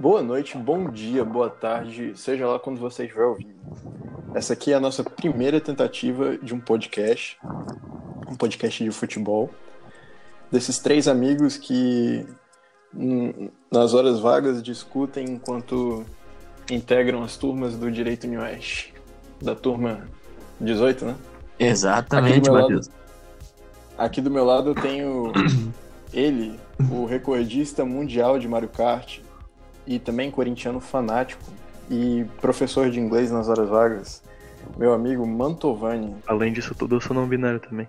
Boa 0.00 0.22
noite, 0.22 0.56
bom 0.56 0.88
dia, 0.88 1.22
boa 1.26 1.50
tarde, 1.50 2.12
seja 2.16 2.46
lá 2.46 2.58
quando 2.58 2.80
você 2.80 3.02
estiver 3.02 3.26
ouvindo. 3.26 3.54
Essa 4.34 4.54
aqui 4.54 4.72
é 4.72 4.76
a 4.76 4.80
nossa 4.80 5.04
primeira 5.04 5.60
tentativa 5.60 6.38
de 6.38 6.54
um 6.54 6.58
podcast, 6.58 7.38
um 8.26 8.34
podcast 8.34 8.82
de 8.82 8.90
futebol, 8.92 9.50
desses 10.50 10.78
três 10.78 11.06
amigos 11.06 11.58
que 11.58 12.26
hum, 12.94 13.50
nas 13.70 13.92
horas 13.92 14.18
vagas 14.20 14.62
discutem 14.62 15.32
enquanto 15.32 16.02
integram 16.70 17.22
as 17.22 17.36
turmas 17.36 17.76
do 17.76 17.90
Direito 17.90 18.26
New 18.26 18.40
Oeste, 18.40 18.94
da 19.42 19.54
turma 19.54 20.08
18, 20.58 21.04
né? 21.04 21.16
Exatamente, 21.58 22.50
Matheus. 22.50 22.88
Aqui 23.98 24.22
do 24.22 24.30
meu 24.30 24.46
lado 24.46 24.70
eu 24.70 24.74
tenho 24.74 25.30
ele, 26.10 26.58
o 26.90 27.04
recordista 27.04 27.84
mundial 27.84 28.38
de 28.38 28.48
Mario 28.48 28.70
Kart 28.70 29.20
e 29.86 29.98
também 29.98 30.30
corintiano 30.30 30.80
fanático 30.80 31.42
e 31.90 32.24
professor 32.40 32.90
de 32.90 33.00
inglês 33.00 33.30
nas 33.30 33.48
horas 33.48 33.68
vagas, 33.68 34.22
meu 34.76 34.92
amigo 34.92 35.26
Mantovani. 35.26 36.14
Além 36.26 36.52
disso 36.52 36.74
tudo, 36.74 36.96
eu 36.96 37.00
sou 37.00 37.14
não 37.14 37.26
binário 37.26 37.58
também. 37.58 37.86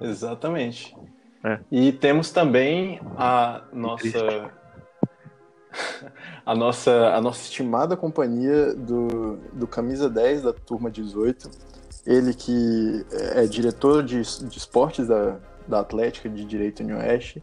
Exatamente. 0.00 0.96
É. 1.44 1.58
E 1.70 1.92
temos 1.92 2.30
também 2.30 3.00
a 3.16 3.62
nossa 3.72 4.50
a 6.44 6.54
nossa 6.54 7.14
a 7.14 7.20
nossa 7.20 7.42
estimada 7.42 7.96
companhia 7.96 8.74
do, 8.74 9.36
do 9.52 9.66
camisa 9.66 10.08
10 10.08 10.42
da 10.42 10.52
turma 10.52 10.90
18, 10.90 11.50
ele 12.06 12.34
que 12.34 13.04
é 13.10 13.46
diretor 13.46 14.02
de, 14.02 14.20
de 14.20 14.58
esportes 14.58 15.06
da, 15.06 15.38
da 15.66 15.80
Atlética 15.80 16.28
de 16.28 16.44
Direito 16.44 16.82
em 16.82 16.92
Oeste 16.92 17.42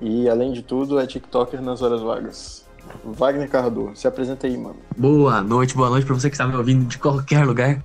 e, 0.00 0.28
além 0.28 0.52
de 0.52 0.62
tudo, 0.62 0.98
é 0.98 1.06
TikToker 1.06 1.60
nas 1.60 1.82
horas 1.82 2.00
vagas. 2.00 2.64
Wagner 3.04 3.48
Carrador, 3.48 3.94
se 3.94 4.08
apresenta 4.08 4.46
aí, 4.46 4.56
mano. 4.56 4.76
Boa 4.96 5.40
noite, 5.42 5.74
boa 5.74 5.90
noite 5.90 6.06
para 6.06 6.14
você 6.14 6.28
que 6.28 6.34
está 6.34 6.46
me 6.46 6.56
ouvindo 6.56 6.86
de 6.86 6.98
qualquer 6.98 7.44
lugar. 7.44 7.84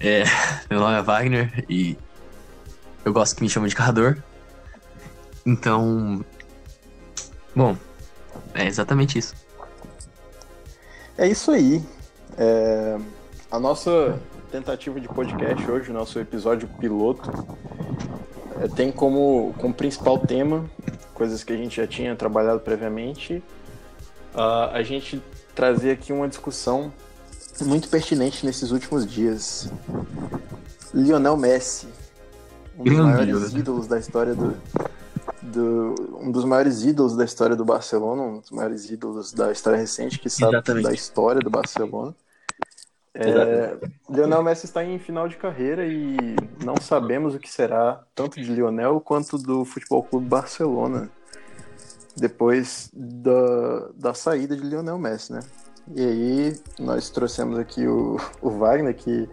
É, 0.00 0.24
meu 0.70 0.80
nome 0.80 0.98
é 0.98 1.02
Wagner 1.02 1.64
e 1.68 1.96
eu 3.04 3.12
gosto 3.12 3.36
que 3.36 3.42
me 3.42 3.48
chamem 3.48 3.68
de 3.68 3.76
Carrador. 3.76 4.16
Então, 5.44 6.24
bom, 7.54 7.76
é 8.54 8.66
exatamente 8.66 9.18
isso. 9.18 9.34
É 11.16 11.28
isso 11.28 11.50
aí. 11.50 11.82
É, 12.38 12.98
a 13.50 13.58
nossa 13.58 14.18
tentativa 14.50 15.00
de 15.00 15.08
podcast 15.08 15.70
hoje, 15.70 15.90
o 15.90 15.94
nosso 15.94 16.18
episódio 16.18 16.68
piloto, 16.80 17.30
é, 18.60 18.68
tem 18.68 18.90
como, 18.90 19.54
como 19.58 19.74
principal 19.74 20.18
tema, 20.18 20.64
coisas 21.22 21.44
que 21.44 21.52
a 21.52 21.56
gente 21.56 21.76
já 21.76 21.86
tinha 21.86 22.16
trabalhado 22.16 22.58
previamente, 22.58 23.40
uh, 24.34 24.72
a 24.72 24.82
gente 24.82 25.22
trazer 25.54 25.92
aqui 25.92 26.12
uma 26.12 26.26
discussão 26.26 26.92
muito 27.60 27.88
pertinente 27.88 28.44
nesses 28.44 28.72
últimos 28.72 29.06
dias. 29.06 29.70
Lionel 30.92 31.36
Messi, 31.36 31.86
um 32.76 32.82
dos 32.82 32.98
maiores 32.98 33.54
ídolos 33.54 33.86
da 33.86 34.00
história 34.00 34.34
do, 34.34 34.56
do, 35.40 36.18
um 36.20 36.32
dos 36.32 36.44
maiores 36.44 36.82
ídolos 36.82 37.16
da 37.16 37.24
história 37.24 37.54
do 37.54 37.64
Barcelona, 37.64 38.22
um 38.22 38.40
dos 38.40 38.50
maiores 38.50 38.90
ídolos 38.90 39.32
da 39.32 39.52
história 39.52 39.78
recente, 39.78 40.18
que 40.18 40.28
sabe 40.28 40.56
Exatamente. 40.56 40.84
da 40.84 40.92
história 40.92 41.40
do 41.40 41.50
Barcelona. 41.50 42.16
É, 43.14 43.76
Lionel 44.08 44.42
Messi 44.42 44.64
está 44.64 44.82
em 44.82 44.98
final 44.98 45.28
de 45.28 45.36
carreira 45.36 45.84
e 45.86 46.16
não 46.64 46.76
sabemos 46.80 47.34
o 47.34 47.38
que 47.38 47.50
será 47.50 48.02
tanto 48.14 48.40
de 48.40 48.50
Lionel 48.50 49.00
quanto 49.00 49.36
do 49.36 49.66
Futebol 49.66 50.02
Clube 50.02 50.26
Barcelona 50.26 51.10
depois 52.16 52.90
da, 52.94 53.88
da 53.94 54.14
saída 54.14 54.56
de 54.56 54.62
Lionel 54.62 54.98
Messi, 54.98 55.32
né? 55.32 55.40
E 55.94 56.00
aí 56.00 56.60
nós 56.78 57.10
trouxemos 57.10 57.58
aqui 57.58 57.86
o, 57.86 58.16
o 58.40 58.50
Wagner, 58.50 58.94
que 58.94 59.28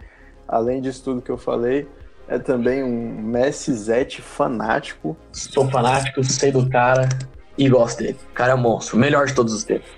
além 0.46 0.82
disso 0.82 1.04
tudo 1.04 1.22
que 1.22 1.30
eu 1.30 1.38
falei, 1.38 1.88
é 2.28 2.38
também 2.38 2.82
um 2.82 3.22
Messi 3.22 3.72
Zete 3.72 4.20
fanático. 4.20 5.16
Sou 5.32 5.68
fanático, 5.70 6.22
sei 6.24 6.52
do 6.52 6.68
cara 6.68 7.08
e 7.56 7.68
gosto 7.68 7.98
dele. 7.98 8.18
O 8.30 8.34
cara 8.34 8.52
é 8.52 8.54
um 8.54 8.58
monstro, 8.58 8.98
melhor 8.98 9.26
de 9.26 9.34
todos 9.34 9.54
os 9.54 9.64
tempos. 9.64 9.90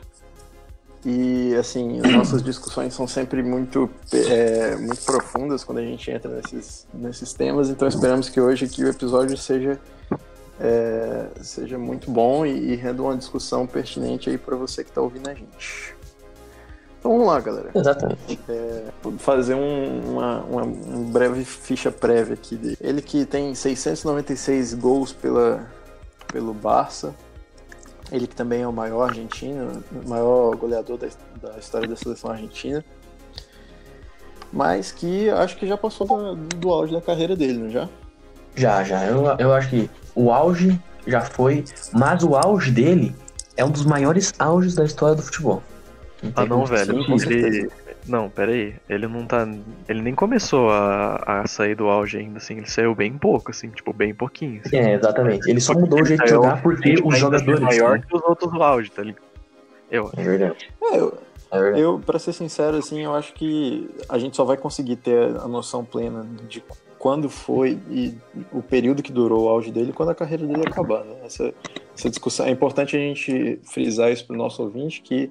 E, 1.05 1.55
assim, 1.57 2.01
as 2.01 2.13
nossas 2.13 2.43
discussões 2.45 2.95
são 2.95 3.07
sempre 3.07 3.43
muito, 3.43 3.91
é, 4.13 4.77
muito 4.77 5.03
profundas 5.05 5.65
quando 5.65 5.79
a 5.79 5.83
gente 5.83 6.11
entra 6.11 6.31
nesses, 6.37 6.87
nesses 6.95 7.33
temas, 7.33 7.69
então 7.69 7.89
esperamos 7.89 8.29
que 8.29 8.41
hoje 8.41 8.67
aqui 8.67 8.85
o 8.85 8.89
episódio 8.89 9.37
seja, 9.37 9.81
é, 10.61 11.27
seja 11.41 11.77
muito 11.77 12.11
bom 12.11 12.47
e, 12.47 12.73
e 12.73 12.77
renda 12.77 13.03
uma 13.03 13.17
discussão 13.17 13.67
pertinente 13.67 14.31
aí 14.31 14.39
para 14.39 14.55
você 14.55 14.85
que 14.85 14.91
está 14.91 15.01
ouvindo 15.01 15.29
a 15.29 15.35
gente. 15.35 15.97
Então 17.03 17.11
vamos 17.11 17.27
lá, 17.27 17.41
galera. 17.41 17.69
Exatamente. 17.75 18.39
É, 18.49 18.85
fazer 19.19 19.55
um, 19.55 20.13
uma, 20.13 20.41
uma, 20.45 20.63
um 20.63 21.11
breve 21.11 21.45
ficha 21.45 21.91
prévia 21.91 22.35
aqui 22.35 22.55
dele. 22.55 22.77
Ele 22.81 23.03
que 23.03 23.25
tem 23.25 23.53
696 23.57 24.75
gols 24.75 25.13
pela, 25.13 25.67
pelo 26.33 26.55
Barça, 26.55 27.13
ele 28.13 28.27
que 28.27 28.37
também 28.37 28.61
é 28.63 28.69
o 28.69 28.73
maior 28.73 29.09
argentino, 29.09 29.83
o 30.05 30.09
maior 30.09 30.55
goleador 30.55 30.99
da, 30.99 31.09
da 31.41 31.59
história 31.59 31.89
da 31.89 31.97
seleção 31.97 32.31
argentina. 32.31 32.85
Mas 34.53 34.93
que 34.93 35.31
acho 35.31 35.57
que 35.57 35.67
já 35.67 35.79
passou 35.79 36.07
do, 36.07 36.35
do 36.37 36.71
auge 36.71 36.93
da 36.93 37.01
carreira 37.01 37.35
dele, 37.35 37.55
não 37.55 37.71
já? 37.71 37.89
Já, 38.55 38.85
já. 38.85 39.07
Eu, 39.07 39.25
eu 39.39 39.53
acho 39.55 39.71
que 39.71 39.91
o 40.15 40.31
auge 40.31 40.79
já 41.07 41.23
foi, 41.23 41.65
mas 41.91 42.23
o 42.23 42.37
auge 42.37 42.71
dele 42.71 43.17
é 43.57 43.65
um 43.65 43.71
dos 43.71 43.87
maiores 43.87 44.35
auges 44.39 44.75
da 44.75 44.85
história 44.85 45.15
do 45.15 45.23
futebol. 45.23 45.63
ah, 46.37 46.45
não, 46.45 46.67
velho. 46.67 47.01
Ele, 47.01 47.71
não, 48.07 48.29
pera 48.29 48.53
aí. 48.53 48.75
Ele 48.89 49.07
não 49.07 49.27
tá. 49.27 49.49
Ele 49.89 50.03
nem 50.03 50.15
começou 50.15 50.71
a, 50.71 51.17
a 51.27 51.47
sair 51.47 51.75
do 51.75 51.89
auge 51.89 52.19
ainda, 52.19 52.39
assim. 52.39 52.57
Ele 52.57 52.69
saiu 52.69 52.95
bem 52.95 53.13
pouco, 53.13 53.51
assim, 53.51 53.69
tipo, 53.69 53.93
bem 53.93 54.15
pouquinho. 54.15 54.61
Assim. 54.65 54.77
É, 54.77 54.95
exatamente. 54.95 55.49
Ele 55.49 55.61
só 55.61 55.75
mudou 55.75 56.01
o 56.01 56.05
jeito 56.05 56.25
de 56.25 56.31
jogar 56.31 56.63
porque 56.63 56.97
os 57.03 57.19
jogadores. 57.19 57.61
maior 57.61 57.99
né? 57.99 58.05
que 58.07 58.17
os 58.17 58.23
outros 58.23 58.53
do 58.53 58.63
auge, 58.63 58.91
tá 58.91 59.03
ligado? 59.03 59.23
Eu. 59.91 60.11
É 60.17 60.23
verdade. 60.23 60.71
É, 60.83 60.99
eu, 60.99 61.19
é 61.51 61.61
verdade. 61.61 61.83
eu, 61.83 62.01
pra 62.05 62.19
ser 62.19 62.33
sincero, 62.33 62.77
assim, 62.77 63.03
eu 63.03 63.15
acho 63.15 63.33
que 63.35 63.89
a 64.09 64.19
gente 64.19 64.37
só 64.37 64.45
vai 64.45 64.57
conseguir 64.57 64.97
ter 64.97 65.37
a 65.37 65.47
noção 65.47 65.85
plena 65.85 66.27
de 66.49 66.65
quando 66.99 67.29
foi 67.29 67.81
e 67.91 68.17
o 68.53 68.63
período 68.63 69.03
que 69.03 69.11
durou 69.11 69.47
o 69.47 69.49
auge 69.49 69.73
dele 69.73 69.93
quando 69.93 70.11
a 70.11 70.15
carreira 70.15 70.47
dele 70.47 70.63
acabar, 70.67 71.05
né? 71.05 71.17
Essa, 71.25 71.53
essa 71.97 72.09
discussão. 72.09 72.47
É 72.47 72.51
importante 72.51 72.97
a 72.97 72.99
gente 72.99 73.61
frisar 73.65 74.11
isso 74.11 74.27
pro 74.27 74.37
nosso 74.37 74.63
ouvinte 74.63 75.03
que 75.03 75.31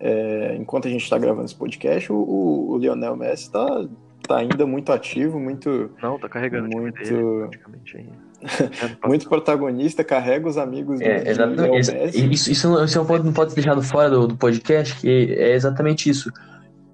é, 0.00 0.56
enquanto 0.58 0.86
a 0.86 0.90
gente 0.90 1.02
está 1.02 1.18
gravando 1.18 1.46
esse 1.46 1.54
podcast, 1.54 2.12
o, 2.12 2.70
o 2.70 2.78
Lionel 2.78 3.16
Messi 3.16 3.44
está 3.44 3.84
tá 4.26 4.36
ainda 4.36 4.66
muito 4.66 4.92
ativo, 4.92 5.40
muito. 5.40 5.90
Não, 6.02 6.18
tá 6.18 6.28
carregando 6.28 6.68
muito, 6.68 7.02
dele, 7.02 8.10
muito 9.04 9.28
protagonista, 9.28 10.04
carrega 10.04 10.48
os 10.48 10.56
amigos 10.56 11.00
é, 11.00 11.20
do 11.20 11.30
exatamente. 11.30 11.92
Messi. 11.92 12.32
Isso, 12.32 12.50
isso, 12.52 12.68
não, 12.68 12.84
isso 12.84 12.98
não, 12.98 13.06
pode, 13.06 13.24
não 13.24 13.32
pode 13.32 13.50
ser 13.50 13.56
deixado 13.56 13.82
fora 13.82 14.08
do, 14.08 14.28
do 14.28 14.36
podcast, 14.36 15.00
que 15.00 15.08
é 15.08 15.54
exatamente 15.54 16.08
isso. 16.08 16.30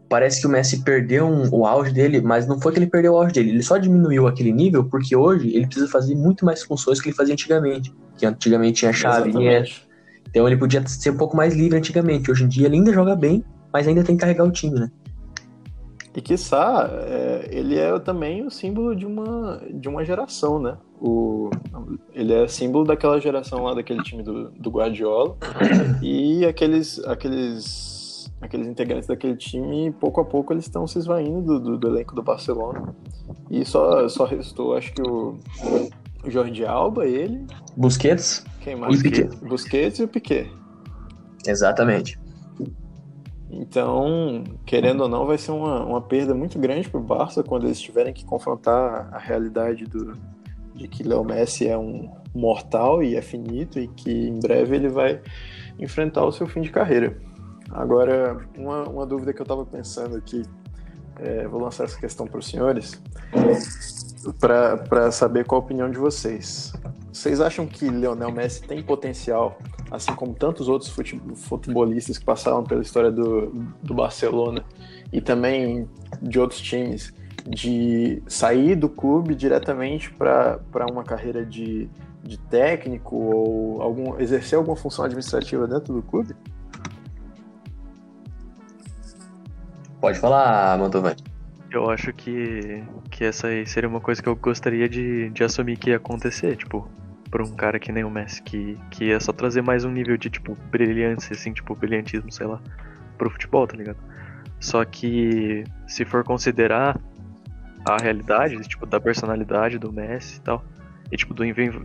Parece 0.09 0.41
que 0.41 0.47
o 0.47 0.50
Messi 0.50 0.82
perdeu 0.82 1.26
um, 1.26 1.48
o 1.50 1.66
auge 1.66 1.93
dele, 1.93 2.20
mas 2.20 2.47
não 2.47 2.60
foi 2.60 2.72
que 2.72 2.78
ele 2.78 2.87
perdeu 2.87 3.14
o 3.14 3.16
auge 3.16 3.32
dele, 3.32 3.50
ele 3.50 3.62
só 3.62 3.76
diminuiu 3.76 4.26
aquele 4.26 4.53
nível 4.53 4.84
porque 4.84 5.16
hoje 5.16 5.48
ele 5.54 5.66
precisa 5.66 5.88
fazer 5.88 6.14
muito 6.14 6.44
mais 6.44 6.62
funções 6.62 7.00
que 7.00 7.09
ele 7.09 7.16
fazia 7.16 7.34
antigamente. 7.34 7.93
Que 8.16 8.25
antigamente 8.25 8.81
tinha 8.81 8.93
chave, 8.93 9.32
tinha 9.32 9.64
então 10.34 10.48
ele 10.48 10.56
podia 10.56 10.84
ser 10.84 11.10
um 11.10 11.16
pouco 11.16 11.36
mais 11.36 11.54
livre 11.54 11.78
antigamente. 11.78 12.28
Hoje 12.28 12.42
em 12.42 12.48
dia 12.48 12.66
ele 12.66 12.74
ainda 12.74 12.92
joga 12.92 13.14
bem, 13.14 13.44
mas 13.72 13.86
ainda 13.86 14.02
tem 14.02 14.16
que 14.16 14.20
carregar 14.20 14.44
o 14.44 14.50
time, 14.50 14.80
né? 14.80 14.90
E 16.12 16.20
quiçá, 16.20 16.90
é, 16.92 17.48
ele 17.52 17.78
é 17.78 17.96
também 18.00 18.44
o 18.44 18.50
símbolo 18.50 18.96
de 18.96 19.06
uma, 19.06 19.62
de 19.72 19.88
uma 19.88 20.04
geração, 20.04 20.60
né? 20.60 20.76
O, 21.00 21.50
ele 22.12 22.32
é 22.32 22.48
símbolo 22.48 22.84
daquela 22.84 23.20
geração 23.20 23.62
lá, 23.62 23.74
daquele 23.74 24.02
time 24.02 24.24
do, 24.24 24.50
do 24.50 24.70
Guardiola. 24.70 25.36
e 26.02 26.44
aqueles, 26.44 26.98
aqueles, 27.04 28.28
aqueles 28.40 28.66
integrantes 28.66 29.06
daquele 29.06 29.37
time, 29.37 29.92
pouco 29.92 30.20
a 30.20 30.25
pouco, 30.25 30.52
eles 30.52 30.64
estão 30.64 30.84
se 30.84 30.98
esvaindo 30.98 31.42
do, 31.42 31.60
do, 31.60 31.78
do 31.78 31.88
elenco 31.88 32.12
do 32.12 32.25
Barcelona. 32.25 32.92
E 33.48 33.64
só, 33.64 34.08
só 34.08 34.25
restou, 34.25 34.76
acho 34.76 34.92
que 34.92 35.02
o, 35.02 35.38
Jordi 36.26 36.65
Alba, 36.65 37.06
ele. 37.06 37.47
Busquets. 37.76 38.44
Quem 38.61 38.76
mais? 38.76 39.00
E 39.00 39.03
Piquet. 39.03 39.37
Busquets 39.44 39.99
e 39.99 40.05
o 40.05 40.09
Piquet. 40.09 40.50
Exatamente. 41.47 42.19
Então, 43.50 44.43
querendo 44.67 45.03
ou 45.03 45.09
não, 45.09 45.26
vai 45.26 45.38
ser 45.38 45.53
uma, 45.53 45.85
uma 45.85 46.00
perda 46.00 46.35
muito 46.35 46.59
grande 46.59 46.88
para 46.88 46.99
o 46.99 47.03
Barça 47.03 47.43
quando 47.43 47.67
eles 47.67 47.81
tiverem 47.81 48.12
que 48.12 48.25
confrontar 48.25 49.09
a 49.12 49.19
realidade 49.19 49.85
do, 49.85 50.17
de 50.75 50.88
que 50.88 51.03
Léo 51.03 51.25
Messi 51.25 51.69
é 51.69 51.79
um 51.79 52.11
mortal 52.35 53.03
e 53.03 53.15
é 53.15 53.23
finito 53.23 53.79
e 53.79 53.87
que 53.87 54.11
em 54.11 54.41
breve 54.41 54.75
ele 54.75 54.88
vai 54.88 55.21
enfrentar 55.79 56.25
o 56.25 56.32
seu 56.32 56.47
fim 56.47 56.62
de 56.62 56.71
carreira. 56.71 57.17
Agora, 57.71 58.44
uma, 58.56 58.82
uma 58.88 59.06
dúvida 59.06 59.32
que 59.32 59.41
eu 59.41 59.44
estava 59.44 59.65
pensando 59.65 60.17
aqui, 60.17 60.43
é, 61.20 61.46
vou 61.46 61.61
lançar 61.61 61.84
essa 61.84 61.99
questão 61.99 62.26
para 62.26 62.38
os 62.38 62.46
senhores, 62.46 63.00
para 64.38 65.11
saber 65.11 65.44
qual 65.44 65.61
a 65.61 65.64
opinião 65.64 65.90
de 65.90 65.99
vocês. 65.99 66.72
Vocês 67.12 67.40
acham 67.40 67.66
que 67.66 67.88
Lionel 67.88 68.32
Messi 68.32 68.62
tem 68.62 68.82
potencial, 68.82 69.58
assim 69.90 70.12
como 70.14 70.34
tantos 70.34 70.69
outros 70.69 70.94
futebolistas 71.37 72.19
que 72.19 72.25
passaram 72.25 72.64
pela 72.64 72.82
história 72.82 73.11
do, 73.11 73.46
do 73.82 73.94
Barcelona 73.94 74.64
e 75.12 75.20
também 75.20 75.88
de 76.20 76.40
outros 76.40 76.61
times, 76.61 77.14
de 77.46 78.22
sair 78.26 78.75
do 78.75 78.88
clube 78.88 79.34
diretamente 79.34 80.12
para 80.12 80.58
uma 80.90 81.05
carreira 81.05 81.44
de, 81.44 81.88
de 82.22 82.38
técnico 82.38 83.14
ou 83.14 83.82
algum, 83.82 84.19
exercer 84.19 84.58
alguma 84.58 84.76
função 84.76 85.05
administrativa 85.05 85.66
dentro 85.69 85.94
do 85.94 86.02
clube? 86.02 86.34
Pode 90.04 90.18
falar, 90.18 90.76
Mantovani. 90.76 91.16
Eu 91.70 91.88
acho 91.88 92.12
que, 92.12 92.84
que 93.10 93.24
essa 93.24 93.46
aí 93.46 93.66
seria 93.66 93.88
uma 93.88 94.02
coisa 94.02 94.22
que 94.22 94.28
eu 94.28 94.36
gostaria 94.36 94.86
de, 94.86 95.30
de 95.30 95.42
assumir 95.42 95.78
que 95.78 95.88
ia 95.88 95.96
acontecer, 95.96 96.56
tipo, 96.56 96.86
pra 97.30 97.42
um 97.42 97.56
cara 97.56 97.78
que 97.78 97.90
nem 97.90 98.04
o 98.04 98.10
Messi, 98.10 98.42
que, 98.42 98.78
que 98.90 99.06
ia 99.06 99.18
só 99.18 99.32
trazer 99.32 99.62
mais 99.62 99.82
um 99.82 99.90
nível 99.90 100.18
de, 100.18 100.28
tipo, 100.28 100.54
brilhância, 100.70 101.32
assim, 101.32 101.54
tipo, 101.54 101.74
brilhantismo, 101.74 102.30
sei 102.30 102.46
lá, 102.46 102.60
pro 103.16 103.30
futebol, 103.30 103.66
tá 103.66 103.78
ligado? 103.78 103.96
Só 104.60 104.84
que, 104.84 105.64
se 105.88 106.04
for 106.04 106.22
considerar 106.22 107.00
a 107.88 107.96
realidade, 107.96 108.58
tipo, 108.68 108.84
da 108.84 109.00
personalidade 109.00 109.78
do 109.78 109.90
Messi 109.90 110.36
e 110.36 110.40
tal, 110.42 110.62
e, 111.10 111.16
tipo, 111.16 111.32
do, 111.32 111.44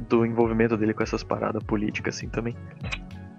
do 0.10 0.26
envolvimento 0.26 0.76
dele 0.76 0.94
com 0.94 1.04
essas 1.04 1.24
paradas 1.24 1.64
políticas, 1.64 2.18
assim, 2.18 2.28
também, 2.28 2.54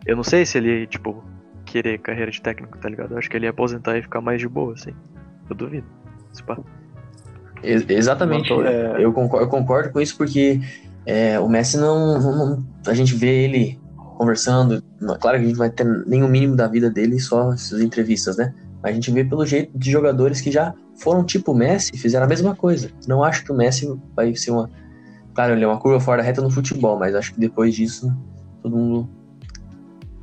eu 0.07 0.17
não 0.17 0.25
sei 0.25 0.47
se 0.47 0.57
ele, 0.57 0.87
tipo, 0.87 1.23
querer 1.71 1.99
carreira 1.99 2.31
de 2.31 2.43
técnico, 2.43 2.77
tá 2.79 2.89
ligado? 2.89 3.13
Eu 3.13 3.19
acho 3.19 3.31
que 3.31 3.37
ele 3.37 3.47
ia 3.47 3.51
aposentar 3.51 3.97
e 3.97 4.03
ficar 4.03 4.21
mais 4.21 4.41
de 4.41 4.49
boa, 4.49 4.75
assim. 4.75 4.93
Eu 5.49 5.55
duvido. 5.55 5.87
Ex 7.63 7.85
exatamente. 7.89 8.53
É... 8.53 8.97
Eu, 8.99 9.13
concordo, 9.13 9.47
eu 9.47 9.49
concordo 9.49 9.91
com 9.91 10.01
isso 10.01 10.17
porque 10.17 10.61
é, 11.07 11.39
o 11.39 11.49
Messi 11.49 11.77
não, 11.77 12.21
não, 12.21 12.65
A 12.87 12.95
gente 12.95 13.15
vê 13.15 13.45
ele 13.45 13.79
conversando. 14.17 14.83
Claro 15.21 15.39
que 15.39 15.45
a 15.45 15.49
gente 15.49 15.57
vai 15.57 15.71
ter 15.71 15.85
nem 16.07 16.23
o 16.23 16.29
mínimo 16.29 16.57
da 16.57 16.67
vida 16.67 16.91
dele, 16.91 17.21
só 17.21 17.53
essas 17.53 17.81
entrevistas, 17.81 18.37
né? 18.37 18.53
Mas 18.83 18.93
a 18.93 18.95
gente 18.95 19.11
vê 19.11 19.25
pelo 19.25 19.47
jeito 19.47 19.77
de 19.77 19.91
jogadores 19.91 20.41
que 20.41 20.51
já 20.51 20.75
foram 20.97 21.25
tipo 21.25 21.55
Messi 21.55 21.97
fizeram 21.97 22.27
a 22.27 22.29
mesma 22.29 22.55
coisa. 22.57 22.91
Não 23.07 23.23
acho 23.23 23.45
que 23.45 23.53
o 23.53 23.55
Messi 23.55 23.89
vai 24.17 24.35
ser 24.35 24.51
uma. 24.51 24.69
Claro, 25.35 25.53
ele 25.53 25.65
é 25.65 25.67
uma 25.67 25.79
curva 25.79 26.01
fora 26.01 26.19
da 26.19 26.27
reta 26.27 26.43
no 26.43 26.51
futebol, 26.51 26.99
mas 26.99 27.15
acho 27.15 27.33
que 27.33 27.41
depois 27.41 27.75
disso 27.75 28.13
todo 28.63 28.77
mundo 28.77 29.20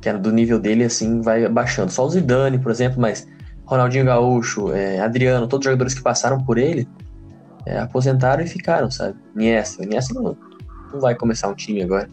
que 0.08 0.10
era 0.10 0.18
do 0.18 0.32
nível 0.32 0.58
dele 0.58 0.84
assim 0.84 1.20
vai 1.20 1.46
baixando. 1.48 1.92
Só 1.92 2.06
o 2.06 2.10
Zidane, 2.10 2.58
por 2.58 2.72
exemplo, 2.72 3.00
mas 3.00 3.28
Ronaldinho 3.66 4.06
Gaúcho, 4.06 4.72
é, 4.72 5.00
Adriano, 5.00 5.46
todos 5.46 5.66
os 5.66 5.70
jogadores 5.70 5.94
que 5.94 6.02
passaram 6.02 6.42
por 6.42 6.56
ele, 6.56 6.88
é, 7.66 7.78
aposentaram 7.78 8.42
e 8.42 8.46
ficaram, 8.46 8.90
sabe? 8.90 9.16
Iniesta, 9.34 9.84
Iniesta 9.84 10.14
não, 10.14 10.34
não 10.92 11.00
vai 11.00 11.14
começar 11.14 11.48
um 11.48 11.54
time 11.54 11.82
agora. 11.82 12.08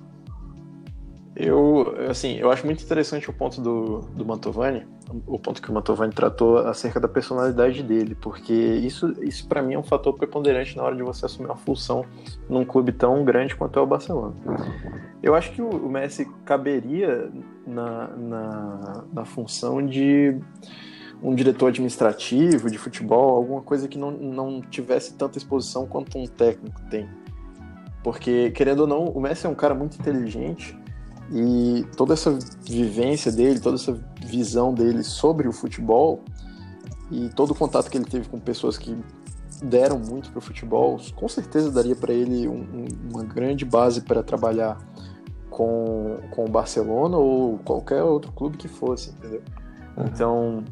Eu, 1.36 1.94
assim, 2.10 2.38
eu 2.38 2.50
acho 2.50 2.66
muito 2.66 2.82
interessante 2.82 3.30
o 3.30 3.34
ponto 3.34 3.60
do, 3.60 4.00
do 4.00 4.26
Mantovani, 4.26 4.88
o 5.28 5.38
ponto 5.38 5.62
que 5.62 5.70
o 5.70 5.74
Mantovani 5.74 6.14
tratou 6.14 6.60
acerca 6.60 6.98
da 6.98 7.10
personalidade 7.10 7.84
dele, 7.84 8.16
porque 8.16 8.54
isso, 8.54 9.14
isso 9.22 9.46
para 9.46 9.62
mim 9.62 9.74
é 9.74 9.80
um 9.80 9.84
fator 9.84 10.14
preponderante 10.14 10.78
na 10.78 10.84
hora 10.84 10.96
de 10.96 11.04
você 11.04 11.26
assumir 11.26 11.48
uma 11.48 11.58
função 11.58 12.06
num 12.48 12.64
clube 12.64 12.94
tão 12.94 13.26
grande 13.26 13.54
quanto 13.54 13.78
é 13.78 13.82
o 13.82 13.86
Barcelona. 13.86 14.34
Eu 15.22 15.36
acho 15.36 15.52
que 15.52 15.62
o, 15.62 15.68
o 15.68 15.90
Messi 15.90 16.26
caberia 16.46 17.30
na, 17.68 18.08
na, 18.16 19.04
na 19.12 19.26
função 19.26 19.86
de 19.86 20.38
um 21.22 21.36
diretor 21.36 21.68
administrativo 21.68 22.70
de 22.72 22.78
futebol, 22.78 23.36
alguma 23.36 23.62
coisa 23.62 23.90
que 23.90 23.98
não, 23.98 24.12
não 24.12 24.62
tivesse 24.62 25.16
tanta 25.16 25.38
exposição 25.38 25.86
quanto 25.86 26.18
um 26.18 26.26
técnico 26.28 26.82
tem. 26.90 27.10
Porque, 28.02 28.52
querendo 28.52 28.82
ou 28.82 28.88
não, 28.88 29.04
o 29.06 29.20
Messi 29.20 29.46
é 29.46 29.50
um 29.50 29.56
cara 29.56 29.74
muito 29.74 30.00
inteligente 30.00 30.78
e 31.32 31.86
toda 31.96 32.14
essa 32.14 32.38
vivência 32.64 33.32
dele, 33.32 33.60
toda 33.60 33.76
essa 33.76 33.98
visão 34.26 34.74
dele 34.74 35.04
sobre 35.04 35.48
o 35.48 35.52
futebol 35.52 36.24
e 37.12 37.30
todo 37.30 37.52
o 37.52 37.56
contato 37.56 37.90
que 37.90 37.98
ele 37.98 38.06
teve 38.06 38.28
com 38.30 38.40
pessoas 38.40 38.78
que 38.78 38.96
deram 39.64 39.98
muito 39.98 40.30
para 40.32 40.40
o 40.40 40.42
futebol, 40.42 41.00
com 41.16 41.28
certeza 41.28 41.72
daria 41.72 41.96
para 41.96 42.14
ele 42.14 42.48
um, 42.48 42.88
uma 43.12 43.24
grande 43.24 43.64
base 43.64 44.02
para 44.02 44.22
trabalhar 44.22 44.78
com, 45.50 46.20
com 46.32 46.46
o 46.46 46.50
Barcelona 46.50 47.18
ou 47.18 47.58
qualquer 47.60 48.04
outro 48.04 48.32
clube 48.32 48.58
que 48.58 48.68
fosse, 48.68 49.12
entendeu? 49.12 49.42
Uhum. 49.96 50.06
Então, 50.06 50.64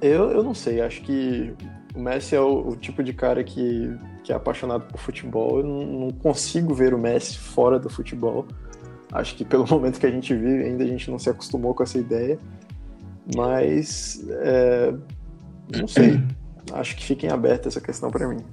eu, 0.00 0.30
eu 0.30 0.42
não 0.42 0.54
sei, 0.54 0.80
acho 0.80 1.02
que 1.02 1.54
o 1.94 2.00
Messi 2.00 2.34
é 2.34 2.40
o, 2.40 2.68
o, 2.68 2.76
tipo 2.76 3.02
de 3.02 3.12
cara 3.12 3.42
que, 3.42 3.96
que 4.22 4.32
é 4.32 4.36
apaixonado 4.36 4.84
por 4.86 4.98
futebol. 4.98 5.58
Eu 5.58 5.64
não, 5.64 5.86
não, 5.86 6.10
consigo 6.10 6.74
ver 6.74 6.94
o 6.94 6.98
Messi 6.98 7.38
fora 7.38 7.78
do 7.78 7.88
futebol. 7.88 8.46
Acho 9.12 9.34
que 9.34 9.44
pelo 9.44 9.66
momento 9.68 9.98
que 9.98 10.06
a 10.06 10.10
gente 10.10 10.34
vive, 10.34 10.64
ainda 10.64 10.84
a 10.84 10.86
gente 10.86 11.10
não 11.10 11.18
se 11.18 11.30
acostumou 11.30 11.74
com 11.74 11.82
essa 11.82 11.98
ideia. 11.98 12.38
Mas, 13.34 14.24
é, 14.28 14.94
não 15.76 15.86
sei. 15.86 16.22
Acho 16.72 16.96
que 16.96 17.04
fiquem 17.04 17.30
aberta 17.30 17.68
essa 17.68 17.80
questão 17.80 18.10
para 18.10 18.28
mim. 18.28 18.44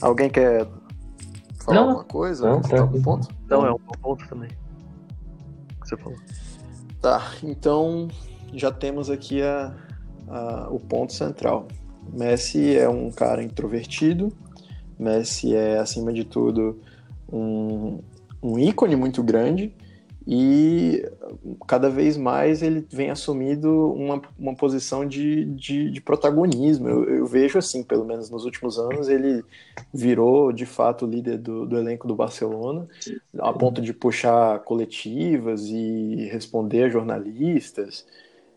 Alguém 0.00 0.30
quer 0.30 0.66
falar 1.58 1.80
não, 1.80 1.88
alguma 1.88 2.04
coisa? 2.04 2.48
Não, 2.48 2.62
tá. 2.62 2.80
algum 2.80 3.02
ponto? 3.02 3.28
Não, 3.48 3.66
é 3.66 3.70
um 3.70 3.78
bom 3.78 3.92
ponto 4.00 4.28
também. 4.28 4.50
O 5.76 5.82
que 5.82 5.88
você 5.88 5.96
falou. 5.96 6.18
Tá, 7.00 7.32
então 7.42 8.08
já 8.54 8.70
temos 8.70 9.10
aqui 9.10 9.42
a, 9.42 9.74
a, 10.28 10.68
o 10.70 10.80
ponto 10.80 11.12
central. 11.12 11.68
Messi 12.12 12.76
é 12.76 12.88
um 12.88 13.10
cara 13.10 13.42
introvertido, 13.42 14.32
Messi 14.98 15.54
é, 15.54 15.78
acima 15.78 16.12
de 16.12 16.24
tudo, 16.24 16.80
um, 17.30 18.00
um 18.42 18.58
ícone 18.58 18.96
muito 18.96 19.22
grande 19.22 19.72
e 20.30 21.10
cada 21.66 21.88
vez 21.88 22.14
mais 22.18 22.62
ele 22.62 22.86
vem 22.92 23.08
assumindo 23.08 23.90
uma, 23.94 24.20
uma 24.38 24.54
posição 24.54 25.06
de, 25.06 25.46
de, 25.46 25.90
de 25.90 26.00
protagonismo. 26.02 26.86
Eu, 26.86 27.04
eu, 27.08 27.26
vejo 27.26 27.58
assim, 27.58 27.82
pelo 27.82 28.04
menos 28.04 28.28
nos 28.28 28.44
últimos 28.44 28.78
anos, 28.78 29.08
ele 29.08 29.42
virou 29.90 30.52
de 30.52 30.66
fato 30.66 31.06
líder 31.06 31.38
do, 31.38 31.64
do 31.64 31.78
elenco 31.78 32.06
do 32.06 32.14
Barcelona, 32.14 32.86
a 33.38 33.54
ponto 33.54 33.80
de 33.80 33.94
puxar 33.94 34.58
coletivas 34.60 35.62
e 35.62 36.28
responder 36.30 36.82
a 36.82 36.88
jornalistas. 36.90 38.04